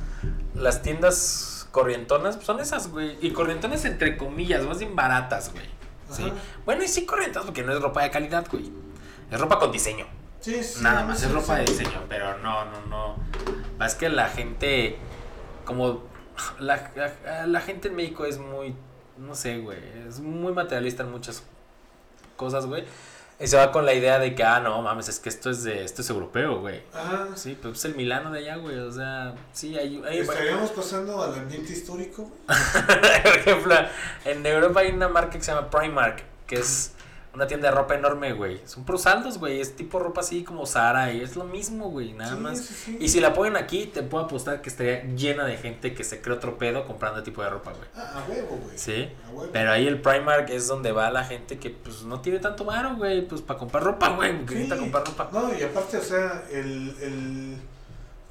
[0.55, 3.19] las tiendas corrientonas pues, son esas, güey.
[3.21, 5.67] Y corrientonas entre comillas, más bien baratas, güey.
[6.13, 6.33] Sí.
[6.65, 8.71] Bueno, y sí corrientonas porque no es ropa de calidad, güey.
[9.31, 10.07] Es ropa con diseño.
[10.41, 11.65] Sí, sí, Nada más, sí, es ropa sí.
[11.65, 13.85] de diseño, pero no, no, no.
[13.85, 14.99] Es que la gente,
[15.71, 16.03] como
[16.59, 18.75] la, la, la gente en México es muy,
[19.17, 21.45] no sé, güey, es muy materialista en muchas
[22.37, 22.85] cosas, güey.
[23.39, 25.63] Y se va con la idea de que, ah, no, mames, es que esto es
[25.63, 26.83] de, esto es europeo, güey.
[26.93, 27.29] Ajá.
[27.37, 31.23] Sí, pues es el Milano de allá, güey, o sea, sí, hay, hay Estaríamos pasando
[31.23, 33.75] al ambiente histórico, por ejemplo,
[34.25, 36.93] en Europa hay una marca que se llama Primark, que es
[37.33, 38.61] una tienda de ropa enorme, güey.
[38.67, 39.61] Son puros saldos, güey.
[39.61, 42.13] Es tipo ropa así como Zara y es lo mismo, güey.
[42.13, 42.59] Nada Sí, más.
[42.59, 42.99] sí, sí.
[43.01, 46.21] Y si la ponen aquí, te puedo apostar que estaría llena de gente que se
[46.21, 47.89] cree otro pedo comprando tipo de ropa, güey.
[47.95, 48.77] Ah, a huevo, güey.
[48.77, 49.09] Sí.
[49.27, 49.51] A huevo.
[49.53, 52.97] Pero ahí el Primark es donde va la gente que pues no tiene tanto varo,
[52.97, 54.45] güey, pues para comprar ropa, güey, Sí.
[54.47, 55.29] necesita comprar ropa.
[55.33, 56.97] No, y aparte, o sea, el.
[57.01, 57.57] el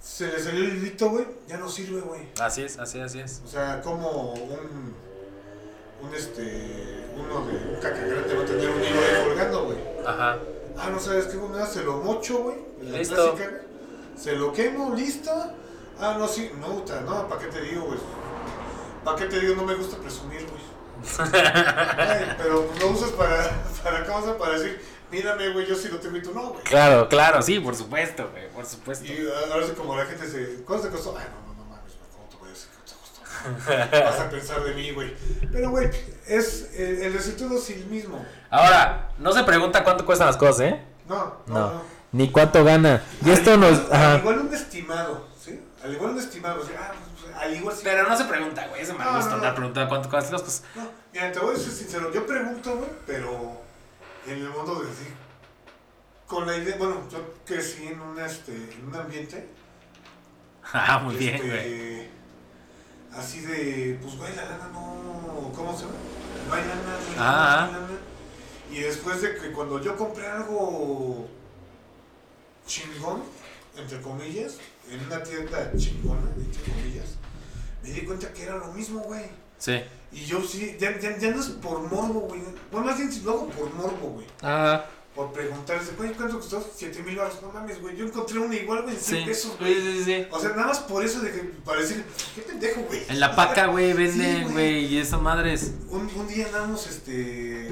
[0.02, 2.22] se le salió el hilito, güey, ya no sirve, güey.
[2.39, 3.41] Así es, así, así es.
[3.45, 5.09] O sea, como un.
[6.02, 7.06] Un este.
[7.16, 9.78] Uno de un cacagrande va a tener un hilo ahí colgando, güey.
[10.06, 10.38] Ajá.
[10.78, 12.56] Ah, no sabes qué, nada, se lo mocho, güey.
[12.82, 13.16] la Listo.
[13.36, 13.62] clásica.
[14.18, 15.32] Se lo quemo, listo.
[16.00, 18.00] Ah, no, sí, no, puta, no, ¿para qué te digo, güey?
[19.04, 19.56] ¿Para qué te digo?
[19.56, 20.70] No me gusta presumir, güey.
[22.38, 23.50] Pero lo usas para,
[23.84, 24.38] para, ¿cómo se llama?
[24.39, 24.82] Para decir,
[25.12, 26.64] mírame, güey, yo sí lo tengo y tú no, güey.
[26.64, 29.06] Claro, claro, sí, por supuesto, güey, por supuesto.
[29.06, 31.16] Y ahora sí, como la gente se, ¿cuánto te costó?
[31.18, 33.22] Ay, no, no, no mames, güey, ¿cómo te voy a decir cuánto te costó?
[33.92, 35.14] Vas a pensar de mí, güey.
[35.52, 35.90] Pero, güey,
[36.28, 38.26] es, el, el resultado es el mismo.
[38.50, 40.82] Ahora, no se pregunta cuánto cuestan las cosas, ¿eh?
[41.08, 41.60] No, no, No.
[41.74, 41.82] no.
[42.12, 43.04] Ni cuánto gana.
[43.24, 43.74] Y esto nos.
[43.80, 44.18] igual- Al Ajá.
[44.18, 45.62] igual un estimado, ¿sí?
[45.84, 46.72] Al igual un estimado, ¿sí?
[46.78, 47.82] Ah, pues, al igual sí.
[47.84, 48.82] Pero no se pregunta, güey.
[48.82, 50.64] Es de mal No, gusto no, andar preguntando cuánto cuestan las cosas.
[50.76, 53.62] No, mira, te voy a ser sincero, yo pregunto, güey, pero
[54.26, 55.08] en el mundo de sí.
[56.26, 59.48] Con la idea, bueno, yo crecí en un, este, en un ambiente.
[60.74, 62.10] Ah, muy bien, este, güey.
[63.16, 65.51] Así de, pues, güey, la lana no.
[65.55, 65.95] ¿Cómo se llama?
[66.47, 67.70] No hay lana, no hay Ah, lana, ah.
[67.82, 67.99] lana.
[68.72, 71.28] Y después de que cuando yo compré algo
[72.68, 73.24] chingón,
[73.76, 74.57] entre comillas,
[74.89, 77.16] en una tienda chingona, entre comillas,
[77.84, 79.26] me di cuenta que era lo mismo, güey.
[79.57, 79.82] Sí.
[80.12, 82.41] Y yo sí, ya, ya, ya no es por morbo, güey.
[82.72, 84.28] Bueno, más bien si lo hago por morbo, güey.
[84.41, 84.86] Ah,
[85.20, 86.66] Por preguntarse, güey, ¿cuánto costó?
[86.76, 87.42] 7 mil baros.
[87.42, 87.94] No mames, güey.
[87.98, 89.28] Yo encontré una igual, güey, en 100 sí.
[89.28, 89.74] pesos, güey.
[89.76, 90.28] sí, sí.
[90.32, 92.06] O sea, nada más por eso de que, para decir,
[92.36, 93.04] qué pendejo, güey.
[93.10, 94.86] En la paca, güey, venden, güey.
[94.86, 95.74] y esas madres.
[95.90, 97.68] Un, un día andamos, este,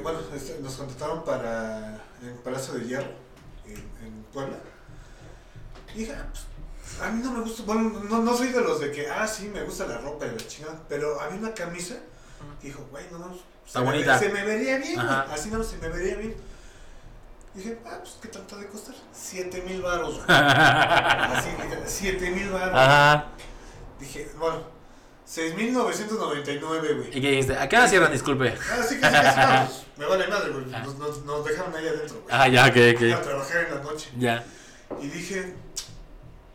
[0.00, 3.10] bueno, este, nos contrataron para el Palacio de Hierro,
[3.66, 4.60] en, en Puebla.
[5.92, 8.78] Y dije, ah, pues, a mí no me gusta, bueno, no, no soy de los
[8.78, 11.96] de que, ah, sí, me gusta la ropa y la chingada, pero había una camisa
[12.62, 14.12] dijo, güey, no, no, Está se, bonita.
[14.14, 15.26] Me, se me vería bien, Ajá.
[15.32, 16.34] así no, se me vería bien.
[17.54, 18.94] Dije, ah, pues, ¿qué tanto ha de costar?
[19.12, 20.24] 7 mil baros, güey.
[20.28, 21.34] Ajá.
[21.38, 23.24] Así, dije, 7 mil baros.
[24.00, 24.64] Dije, bueno,
[25.28, 27.08] 6.999, güey.
[27.16, 27.56] ¿Y qué dijiste?
[27.56, 28.12] ¿A qué hora cierran?
[28.12, 28.54] Disculpe.
[28.70, 29.86] Ah, sí, casi, vamos.
[29.96, 30.66] Me vale madre, güey.
[30.66, 32.34] Nos, nos, nos dejaron ahí adentro, güey.
[32.36, 33.22] Ah, ya, ok, A ok.
[33.22, 34.10] trabajar en la noche.
[34.18, 34.44] Ya.
[35.00, 35.54] Y dije,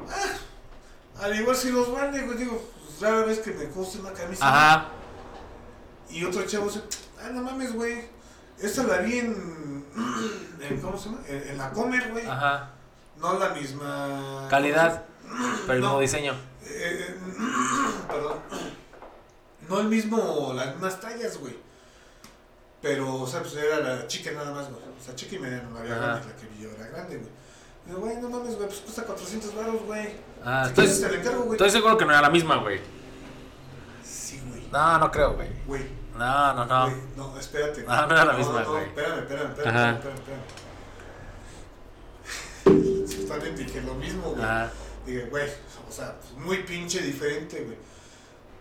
[0.07, 2.37] ah, al igual si los vale, güey.
[2.37, 4.45] Digo, pues, rara vez que me guste una camisa.
[4.47, 4.89] Ajá.
[6.09, 6.81] Y otro chavo dice,
[7.23, 8.05] ah, no mames, güey.
[8.59, 9.85] Esta la vi en,
[10.61, 11.21] en ¿cómo se llama?
[11.27, 12.25] En, en la Comer, güey.
[12.25, 12.71] Ajá.
[13.19, 14.47] No la misma...
[14.49, 15.03] Calidad.
[15.65, 15.85] Pero el No.
[15.87, 16.33] nuevo diseño.
[16.65, 17.15] Eh,
[18.07, 18.37] perdón.
[19.67, 21.55] No el mismo, las mismas tallas, güey.
[22.81, 24.81] Pero, o sea, pues era la chica nada más, güey.
[24.99, 27.29] O sea, chica y media no había grande, la que vi yo era grande, güey.
[27.85, 30.09] Digo, güey, no mames, güey, pues cuesta 400 baros, güey.
[30.43, 31.51] Ah, si quieres te la encargo, güey.
[31.57, 32.79] estoy seguro que no era la misma, güey.
[34.03, 34.67] Sí, güey.
[34.71, 35.49] No, no creo, güey.
[35.67, 35.83] Güey,
[36.19, 36.85] No, no, no.
[36.89, 37.85] güey, no, espérate.
[37.87, 38.83] Ah, no era la misma, güey.
[38.85, 39.89] espérame, espérame, espérame, Ajá.
[39.91, 40.43] espérame, espérame.
[43.07, 44.43] Sí, también dije lo mismo, güey.
[44.43, 44.69] Ah,
[45.05, 45.49] Dije, güey,
[45.87, 47.77] o sea, pues, muy pinche diferente, güey.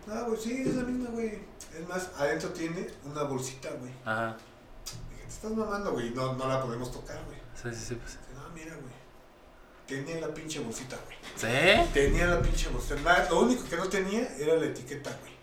[0.07, 1.39] No, güey, sí, es la misma, güey.
[1.77, 3.91] Es más, adentro tiene una bolsita, güey.
[4.05, 4.35] ajá.
[5.11, 6.09] Dije, te estás mamando, güey.
[6.11, 7.37] No, no la podemos tocar, güey.
[7.61, 7.95] Sí, sí, sí.
[7.95, 8.13] Pues.
[8.13, 8.93] Dije, no, mira, güey.
[9.85, 11.17] Tenía la pinche bolsita, güey.
[11.35, 11.89] ¿Sí?
[11.93, 13.27] Tenía la pinche bolsita.
[13.29, 15.33] Lo único que no tenía era la etiqueta, güey.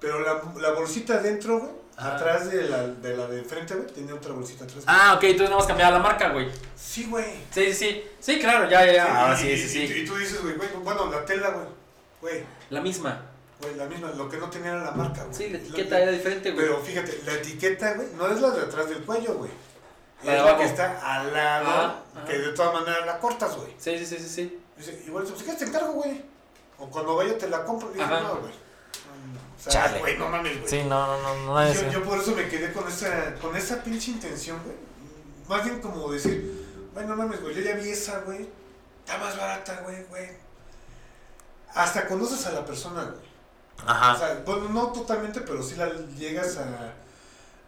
[0.00, 4.14] Pero la, la bolsita adentro, güey, atrás de la, de la de frente, güey, tenía
[4.14, 4.84] otra bolsita atrás.
[4.84, 4.96] güey.
[4.98, 6.48] Ah, ok, entonces no vas a cambiar la marca, güey.
[6.74, 7.26] Sí, güey.
[7.50, 8.04] Sí, sí, sí.
[8.18, 9.20] Sí, claro, ya, ya, ya.
[9.22, 9.80] Ahora sí, sí, sí.
[9.80, 11.66] Y, y tú dices, güey, güey, bueno, la tela, güey.
[12.22, 13.22] Güey, La misma.
[13.60, 14.10] güey, la misma.
[14.16, 15.34] Lo que no tenía era la marca, güey.
[15.34, 16.64] Sí, la etiqueta era diferente, güey.
[16.66, 19.50] Pero fíjate, la etiqueta, güey, no es la de atrás del cuello, güey.
[20.22, 22.24] La Es la que está al lado, Ajá, ajá.
[22.26, 23.70] que de todas maneras la cortas, güey.
[23.78, 24.58] Sí, sí, sí, sí, sí.
[24.76, 26.22] Dice, igual, si quieres te encargo, güey.
[26.78, 27.90] O cuando vaya te la compro.
[27.98, 28.20] Ajá.
[28.20, 28.52] no, güey.
[29.66, 29.98] O sea, Chale.
[30.00, 30.68] güey, no mames, güey.
[30.70, 33.82] Sí, no, no, no, no yo, yo por eso me quedé con esa, con esa
[33.84, 34.76] pinche intención, güey.
[35.48, 38.48] Más bien como decir, güey, no mames, güey, yo ya vi esa, güey.
[39.04, 40.28] Está más barata, güey, güey.
[41.74, 43.30] Hasta conoces a la persona, güey.
[43.86, 44.16] O Ajá.
[44.18, 46.94] sea, bueno, no totalmente, pero sí la llegas a,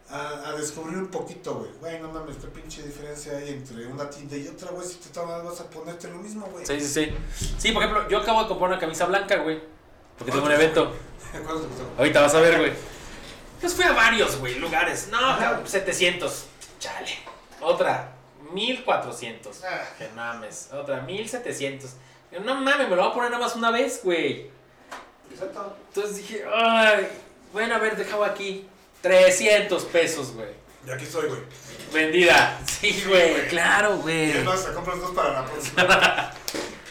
[0.09, 1.71] a, a descubrir un poquito, güey.
[1.79, 4.87] Güey, no mames, qué pinche diferencia hay entre una tienda y otra, güey.
[4.87, 6.65] Si te tomas, vas a ponerte lo mismo, güey.
[6.65, 7.13] Sí, sí, sí.
[7.57, 9.61] Sí, por ejemplo, yo acabo de comprar una camisa blanca, güey.
[10.17, 10.95] Porque tengo un evento.
[11.31, 11.89] ¿Cuánto te costó?
[11.97, 12.71] Ahorita vas a ver, güey.
[13.59, 15.07] Pues fui a varios, güey, lugares.
[15.09, 15.39] No, Ajá.
[15.39, 16.45] cabrón, 700.
[16.79, 17.17] Chale.
[17.61, 18.11] Otra,
[18.51, 19.63] 1400.
[19.63, 19.83] Ah.
[19.97, 20.69] Que mames.
[20.73, 21.91] Otra, 1700.
[22.31, 24.49] Yo, No mames, me lo voy a poner nada más una vez, güey.
[25.31, 25.75] Exacto.
[25.87, 27.07] Entonces dije, ay,
[27.51, 28.67] bueno, a ver, dejaba aquí.
[29.01, 30.49] 300 pesos, güey.
[30.87, 31.41] Y aquí estoy, güey.
[31.93, 32.59] Vendida.
[32.65, 34.31] Sí, güey, claro, Y güey.
[34.31, 36.31] es más, te compras dos para la próxima.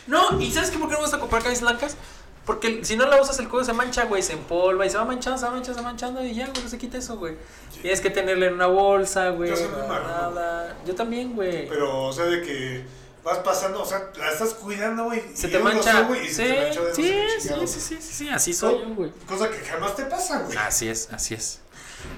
[0.04, 0.78] No, ¿y sabes qué?
[0.78, 1.96] ¿Por qué no me gusta comprar camisas blancas?
[2.44, 5.04] Porque si no la usas, el cuello se mancha, güey, se empolva y se va
[5.04, 7.36] manchando, se va manchando, se va manchando y ya, güey, no se quita eso, güey.
[7.80, 9.50] Tienes que tenerla en una bolsa, güey.
[9.50, 10.76] Yo soy muy nada.
[10.84, 11.68] Yo también, güey.
[11.68, 12.84] Pero, o sea, de que
[13.22, 15.22] vas pasando, o sea, la estás cuidando, güey.
[15.34, 16.02] Se te mancha.
[16.04, 17.02] subo y Sí, se te no sí,
[17.40, 19.12] sí, sí, sí, sí, así soy yo, güey.
[19.26, 20.56] Cosa que jamás te pasa, güey.
[20.58, 21.60] Así es, así es.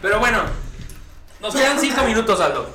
[0.01, 0.43] Pero bueno,
[1.41, 2.67] nos quedan cinco minutos, Aldo.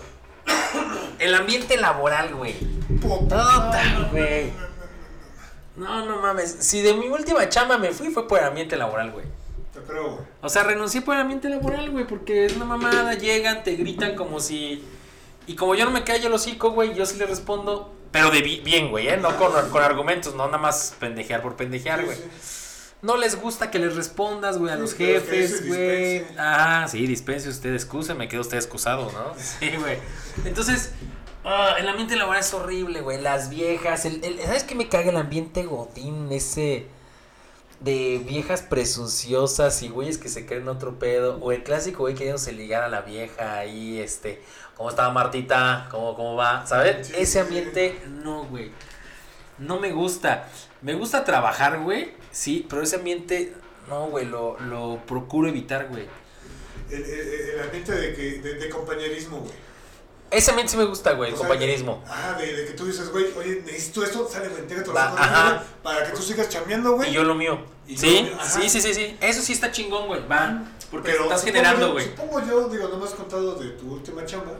[1.17, 2.55] El ambiente laboral, güey.
[3.01, 4.68] Puta, güey.
[5.79, 6.57] No, no mames.
[6.59, 9.25] Si de mi última chamba me fui, fue por el ambiente laboral, güey.
[9.73, 10.25] Te creo, güey.
[10.41, 14.15] O sea, renuncié por el ambiente laboral, güey, porque es una mamada, llegan, te gritan
[14.15, 14.83] como si...
[15.47, 18.41] Y como yo no me callo el hocico, güey, yo sí le respondo, pero de
[18.41, 19.17] bi- bien, güey, ¿eh?
[19.17, 22.17] No con, con argumentos, no nada más pendejear por pendejear, güey.
[23.01, 26.23] No les gusta que les respondas, güey, a los jefes, güey.
[26.37, 29.33] Ah, sí, dispense usted, excuse, me queda usted excusado, ¿no?
[29.59, 29.97] Sí, güey.
[30.45, 30.91] Entonces,
[31.51, 33.19] Ah, el ambiente laboral es horrible, güey.
[33.19, 34.05] Las viejas.
[34.05, 36.31] El, el- ¿Sabes qué me caga el ambiente godín?
[36.31, 36.85] Ese.
[37.79, 41.37] De viejas presunciosas y güeyes que se creen otro pedo.
[41.41, 44.41] O el clásico güey queriéndose ligar a la vieja ahí, este.
[44.75, 45.87] ¿Cómo está Martita?
[45.89, 46.67] ¿Cómo, cómo va?
[46.67, 47.07] ¿Sabes?
[47.07, 47.39] Sí, Ese sí.
[47.39, 48.71] ambiente, no, güey.
[49.57, 50.47] No me gusta.
[50.81, 52.11] Me gusta trabajar, güey.
[52.31, 53.53] Sí, pero ese ambiente,
[53.87, 54.25] no, güey.
[54.25, 56.05] Lo, lo procuro evitar, güey.
[56.91, 59.68] El, el- el ambiente de, que, de, de compañerismo, güey.
[60.31, 61.29] Ese ambiente sí me gusta, güey.
[61.29, 62.03] El O sea, compañerismo.
[62.07, 65.63] Ah, de, de que tú dices, güey, oye, necesito esto, sale, güey, ojos, ajá.
[65.81, 67.09] para que tú sigas chambeando, güey.
[67.09, 67.59] Y yo lo mío.
[67.87, 68.31] Y yo ¿Sí?
[68.37, 68.47] ajá.
[68.47, 69.17] sí, sí, sí, sí.
[69.21, 70.25] Eso sí está chingón, güey.
[70.27, 70.63] Va.
[70.91, 72.05] Porque Pero estás generando, yo- güey.
[72.05, 74.51] Supongo yo, digo, no me has contado de tu última chamba,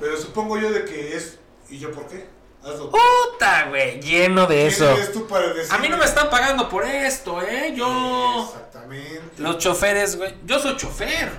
[0.00, 1.38] pero supongo yo de que es,
[1.68, 2.26] ¿y yo por qué?
[2.62, 2.90] Hazlo.
[2.90, 4.00] Puta, güey.
[4.00, 4.90] Lleno de ¿Quién eso.
[4.90, 7.74] eres tú para decir, A mí no me están pagando por esto, ¿eh?
[7.76, 8.44] Yo.
[8.46, 9.20] Exactamente.
[9.42, 10.34] Los choferes, güey.
[10.46, 11.30] Yo soy chofer.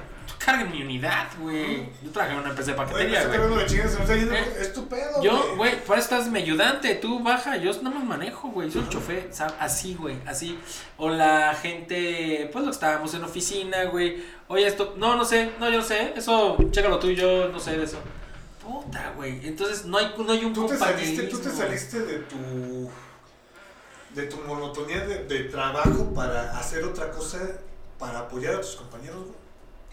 [0.45, 1.89] Carguen mi unidad, güey.
[2.03, 3.39] Yo trabajé en una empresa de paquetería, está güey.
[4.35, 7.89] Eh, Es tu pedo, Yo, güey, por eso estás mi ayudante, tú baja, yo no
[7.89, 9.55] me manejo, güey, soy el chofer, ¿sabes?
[9.59, 10.59] así, güey, así.
[10.97, 15.51] O la gente, pues lo que estábamos en oficina, güey, oye, esto, no, no sé,
[15.59, 17.97] no, yo no sé, eso, chécalo tú, yo no sé de eso.
[18.63, 22.19] Puta, güey, entonces no hay, no hay un Tú te saliste, tú te saliste de
[22.19, 22.89] tu
[24.13, 27.39] de tu monotonía de, de trabajo para hacer otra cosa
[27.99, 29.44] para apoyar a tus compañeros, güey.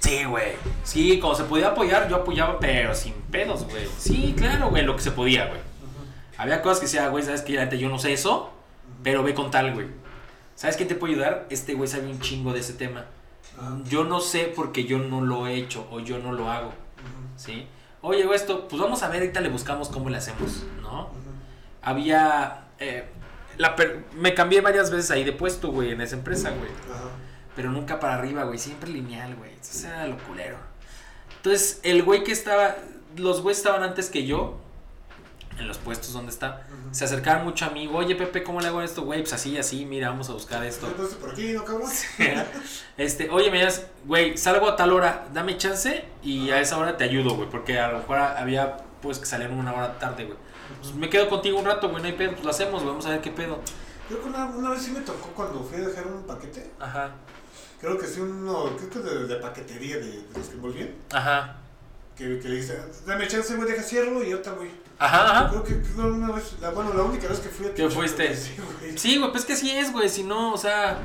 [0.03, 3.87] Sí, güey, sí, como se podía apoyar, yo apoyaba, pero sin pedos, güey.
[3.99, 5.61] Sí, claro, güey, lo que se podía, güey.
[6.37, 7.53] Había cosas que decía, güey, ¿sabes qué?
[7.53, 8.51] Neta, yo no sé eso,
[9.05, 9.87] pero ve con tal, güey.
[10.57, 11.47] ¿Sabes quién te puede ayudar?
[11.51, 13.05] Este güey sabe un chingo de ese tema.
[13.57, 13.79] Ajá.
[13.89, 16.73] Yo no sé porque yo no lo he hecho o yo no lo hago,
[17.37, 17.67] ¿sí?
[18.01, 21.11] Oye, güey, esto, pues vamos a ver, ahorita le buscamos cómo le hacemos, ¿no?
[21.81, 22.65] Había...
[22.79, 23.05] eh,
[23.59, 26.71] la per- me cambié varias veces ahí de puesto, güey, en esa empresa, güey.
[26.91, 27.11] Ajá.
[27.55, 29.51] Pero nunca para arriba, güey, siempre lineal, güey.
[29.61, 30.57] Eso era lo culero.
[31.37, 32.77] Entonces, el güey que estaba...
[33.17, 34.59] Los güeyes estaban antes que yo,
[35.59, 36.67] en los puestos donde está.
[36.91, 39.21] Se acercaban mucho a mí, oye, Pepe, ¿cómo le hago esto, güey?
[39.21, 40.87] Pues así, así, mira, vamos a buscar esto.
[40.87, 41.91] Entonces, por aquí, ¿no, cabrón?
[42.97, 46.97] Este, oye, me das, güey, salgo a tal hora, dame chance y a esa hora
[46.97, 50.39] te ayudo, güey, porque a lo mejor había pues que salir una hora tarde, güey.
[50.81, 53.07] Pues me quedo contigo un rato, güey, no hay pedo, pues lo hacemos, güey, vamos
[53.07, 53.61] a ver qué pedo.
[54.09, 56.71] Creo que una, una vez sí me tocó cuando fui a dejar un paquete.
[56.79, 57.13] Ajá,
[57.83, 60.91] Creo que sí, uno, creo que de, de paquetería de, de los que envolvían.
[61.13, 61.57] ajá,
[62.17, 64.71] Que, que le dije, dame chance, güey, deja cierro y te voy.
[64.99, 65.51] ajá, ajá.
[65.51, 68.35] Creo que una vez, la, bueno, la única vez que fui a ¿Que fuiste?
[68.37, 68.97] Sí, güey.
[68.99, 70.97] Sí, güey, pues que así es, güey, si no, o sea,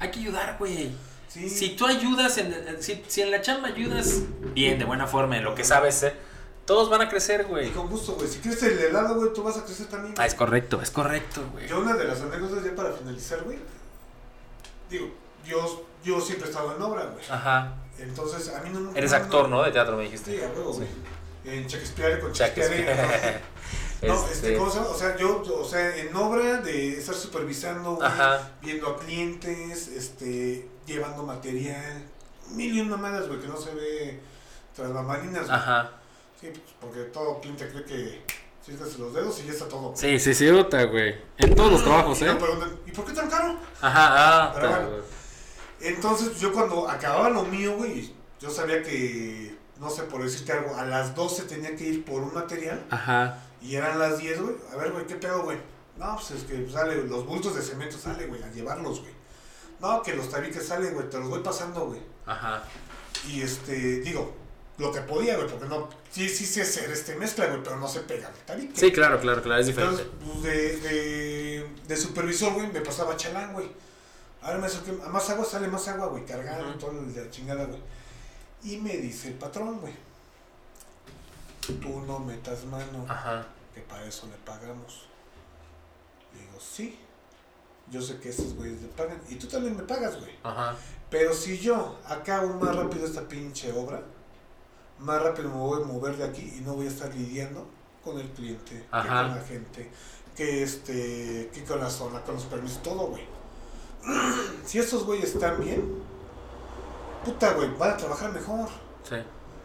[0.00, 0.90] hay que ayudar, güey.
[1.28, 1.46] Sí.
[1.50, 4.22] Si tú ayudas, en, si, si en la chamba ayudas
[4.54, 6.14] bien, de buena forma, en lo que sabes, eh,
[6.64, 7.70] todos van a crecer, Y güey.
[7.72, 8.26] con gusto, güey.
[8.28, 10.14] Si quieres el helado, güey, tú vas a crecer también.
[10.16, 11.68] Ah, es correcto, es correcto, güey.
[11.68, 13.58] Yo una de las anécdotas ya para finalizar, güey.
[14.90, 15.10] Digo,
[15.46, 17.24] yo, yo siempre he estado en obra, güey.
[17.28, 17.74] Ajá.
[17.98, 19.62] Entonces, a mí no Eres no- actor, ¿no?
[19.62, 20.44] De teatro, me Sí, dijiste.
[20.44, 20.80] a huevo, Sí.
[20.80, 21.58] güey.
[21.58, 22.84] En Shakespeare con Shakespeare.
[22.86, 23.40] Shakespeare.
[24.00, 24.90] No, este, Este, ¿cómo se llama?
[24.90, 28.52] O sea, yo, yo, o sea, en obra de estar supervisando, güey, Ajá.
[28.62, 32.04] viendo a clientes, este, llevando material,
[32.52, 34.20] mil y una mamadas, güey, que no se ve
[34.76, 35.56] tras bambalinas, güey.
[35.58, 35.90] Ajá.
[36.40, 38.22] Sí, pues, porque todo cliente cree que
[38.64, 39.92] sientes los dedos y ya está todo.
[39.96, 41.16] Sí, sí, sí, otra, güey.
[41.36, 42.28] En todos los trabajos, Y ¿eh?
[42.28, 43.56] me preguntan, ¿y por qué tan caro?
[43.80, 44.06] Ajá,
[44.44, 45.04] ah, Pero pero- bueno.
[45.80, 50.74] Entonces, yo cuando acababa lo mío, güey, yo sabía que, no sé, por decirte algo,
[50.76, 53.38] a las 12 tenía que ir por un material Ajá.
[53.62, 54.56] y eran las 10, güey.
[54.72, 55.58] A ver, güey, ¿qué pedo, güey?
[55.96, 59.12] No, pues es que sale, los bultos de cemento sale, güey, a llevarlos, güey.
[59.80, 62.00] No, que los tabiques salen, güey, te los voy pasando, güey.
[62.26, 62.62] Ajá.
[63.28, 64.32] Y este, digo,
[64.78, 67.86] lo que podía, güey, porque no, sí, sí sé hacer este mezcla, güey, pero no
[67.88, 68.72] sé pegar el tabique.
[68.78, 70.24] Sí, claro, claro, claro, es Entonces, diferente.
[70.24, 73.68] pues, de, de, de supervisor, güey, me pasaba chalán, güey.
[74.42, 76.78] Ahora me que más agua sale más agua, güey, cargado, Ujú.
[76.78, 77.80] todo el de la chingada, güey.
[78.62, 79.94] Y me dice el patrón, güey,
[81.80, 83.46] tú no metas mano, Ajá.
[83.74, 85.06] que para eso le pagamos.
[86.34, 86.98] Le digo, sí,
[87.90, 90.32] yo sé que esos güeyes le pagan, y tú también me pagas, güey.
[90.42, 90.74] Ajá.
[91.10, 94.02] Pero si yo acabo más rápido esta pinche obra,
[94.98, 97.66] más rápido me voy a mover de aquí y no voy a estar lidiando
[98.04, 99.90] con el cliente, que con la gente,
[100.36, 103.37] que este, que con la zona, con los permisos, todo, güey.
[104.64, 106.02] Si estos güeyes están bien,
[107.24, 108.68] puta, güey, van a trabajar mejor.
[109.08, 109.16] Sí.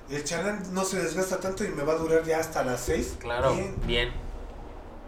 [0.10, 3.18] El chalán no se desgasta tanto y me va a durar ya hasta las 6.
[3.20, 3.54] Claro.
[3.54, 3.76] Bien.
[3.86, 4.14] Bien.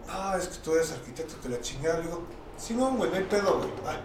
[0.07, 1.97] No, es que tú eres arquitecto, que la chingada.
[1.97, 2.23] Le digo,
[2.57, 3.69] sí, no, güey, no hay pedo, güey.
[3.85, 3.99] va".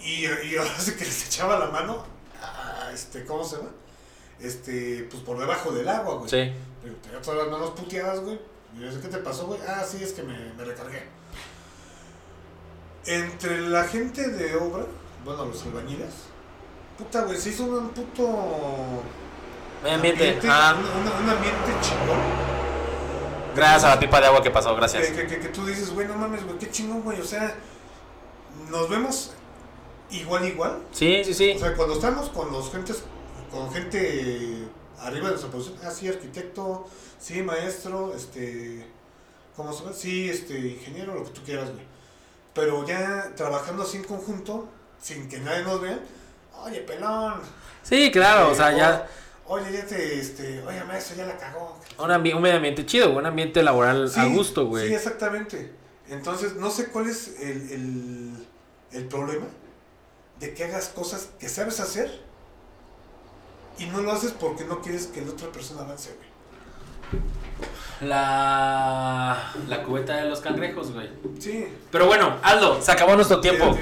[0.00, 2.04] Y, y ahora sí que les echaba la mano,
[2.92, 3.70] este, ¿cómo se llama?
[4.38, 6.28] Este, pues por debajo del agua, güey.
[6.28, 6.52] Sí.
[6.82, 8.38] Pero tenía todas las manos puteadas, güey.
[8.76, 9.60] Y yo, ¿qué te pasó, güey?
[9.66, 11.02] Ah, sí, es que me, me recargué.
[13.06, 14.86] Entre la gente de obra,
[15.24, 16.10] bueno, los albañiles,
[16.96, 19.02] puta, güey, se hizo un puto
[19.82, 20.38] Medio ambiente.
[20.42, 20.74] un, Ah.
[20.78, 22.18] un- un ambiente chingón.
[23.54, 25.06] Gracias a la pipa de agua que pasó, gracias.
[25.08, 27.20] Que, que, que, que tú dices, güey, no mames, güey, qué chingón, güey.
[27.20, 27.54] O sea,
[28.70, 29.32] nos vemos
[30.10, 30.78] igual, igual.
[30.92, 31.52] Sí, sí, sí.
[31.56, 33.04] O sea, cuando estamos con los gentes,
[33.52, 34.66] con gente
[35.00, 36.86] arriba de nuestra posición, ah, sí, arquitecto,
[37.18, 38.84] sí, maestro, este,
[39.54, 39.92] ¿cómo se llama?
[39.94, 41.84] Sí, este, ingeniero, lo que tú quieras, güey.
[42.54, 44.68] Pero ya trabajando así en conjunto,
[45.00, 45.98] sin que nadie nos vea,
[46.62, 47.40] oye, pelón.
[47.82, 49.06] Sí, claro, o sea, ya
[49.46, 51.78] Oye, ya te, este, oye, maestro, ya la cagó.
[51.98, 54.88] un, ambi- un medio ambiente chido, un ambiente laboral a gusto, güey.
[54.88, 55.70] Sí, exactamente.
[56.08, 58.46] Entonces, no sé cuál es el, el,
[58.92, 59.44] el problema
[60.40, 62.22] de que hagas cosas que sabes hacer
[63.78, 67.22] y no lo haces porque no quieres que la otra persona avance, güey.
[68.00, 71.08] La, la cubeta de los cangrejos, güey.
[71.38, 71.66] Sí.
[71.90, 73.76] Pero bueno, Aldo, se acabó nuestro tiempo.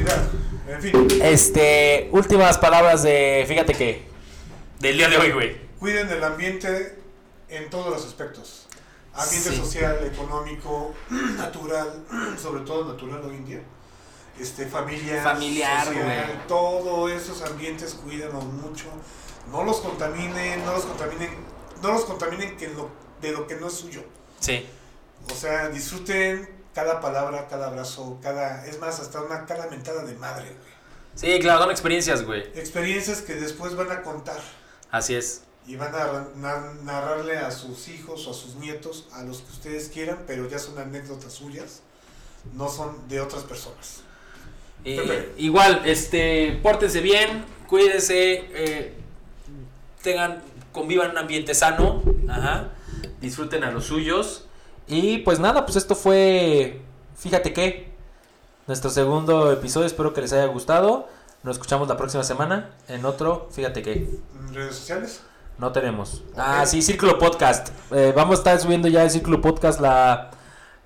[0.68, 4.06] En fin, Este, últimas palabras de, fíjate que,
[4.80, 5.56] del día de hoy, güey.
[5.78, 6.98] cuiden el ambiente
[7.48, 8.66] en todos los aspectos.
[9.14, 9.56] Ambiente Sí.
[9.56, 10.94] social, económico,
[11.36, 12.04] natural,
[12.40, 13.62] sobre todo natural hoy en día.
[14.40, 16.46] Este, familiar, Familiar, social, güey.
[16.48, 18.86] todos esos ambientes cuídenlos mucho.
[19.50, 21.30] No los contaminen, no los contaminen,
[21.82, 22.88] no los contaminen que lo,
[23.22, 24.02] de lo que no es suyo.
[24.40, 24.66] Sí.
[25.30, 30.14] O sea, disfruten cada palabra, cada abrazo, cada, es más, hasta una cada mentada de
[30.14, 30.72] madre, güey.
[31.14, 32.40] Sí, claro, son experiencias, güey.
[32.54, 34.40] Experiencias que después van a contar
[34.90, 35.42] Así es.
[35.66, 39.50] y van a na- narrarle a sus hijos o a sus nietos, a los que
[39.52, 41.80] ustedes quieran, pero ya son anécdotas suyas,
[42.54, 44.00] no son de otras personas.
[44.84, 48.94] Eh, igual, este, pórtense bien, cuídense, eh,
[50.02, 50.42] tengan,
[50.72, 52.70] convivan en un ambiente sano, ajá,
[53.20, 54.46] disfruten a los suyos.
[54.86, 56.80] Y pues nada, pues esto fue,
[57.16, 57.92] fíjate que,
[58.66, 61.08] nuestro segundo episodio, espero que les haya gustado.
[61.42, 63.92] Nos escuchamos la próxima semana en otro, fíjate que.
[63.92, 65.22] ¿En redes sociales?
[65.58, 66.22] No tenemos.
[66.36, 67.68] Ah, sí, Círculo Podcast.
[67.90, 70.30] Eh, vamos a estar subiendo ya en Círculo Podcast la,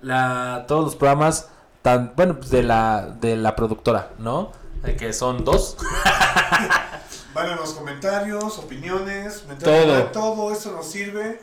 [0.01, 1.49] la, todos los programas,
[1.81, 4.51] tan, bueno, pues de la, de la productora, ¿no?
[4.83, 5.77] Eh, que son dos.
[7.33, 10.03] Van en los comentarios, opiniones, Todo.
[10.05, 11.39] todo eso nos sirve,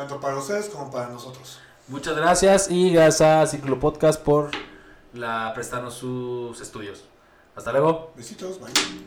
[0.00, 1.58] tanto para ustedes como para nosotros.
[1.88, 4.50] Muchas gracias y gracias a Círculo Podcast por
[5.12, 7.04] la, prestarnos sus estudios.
[7.54, 8.10] Hasta luego.
[8.16, 9.00] Besitos, bye.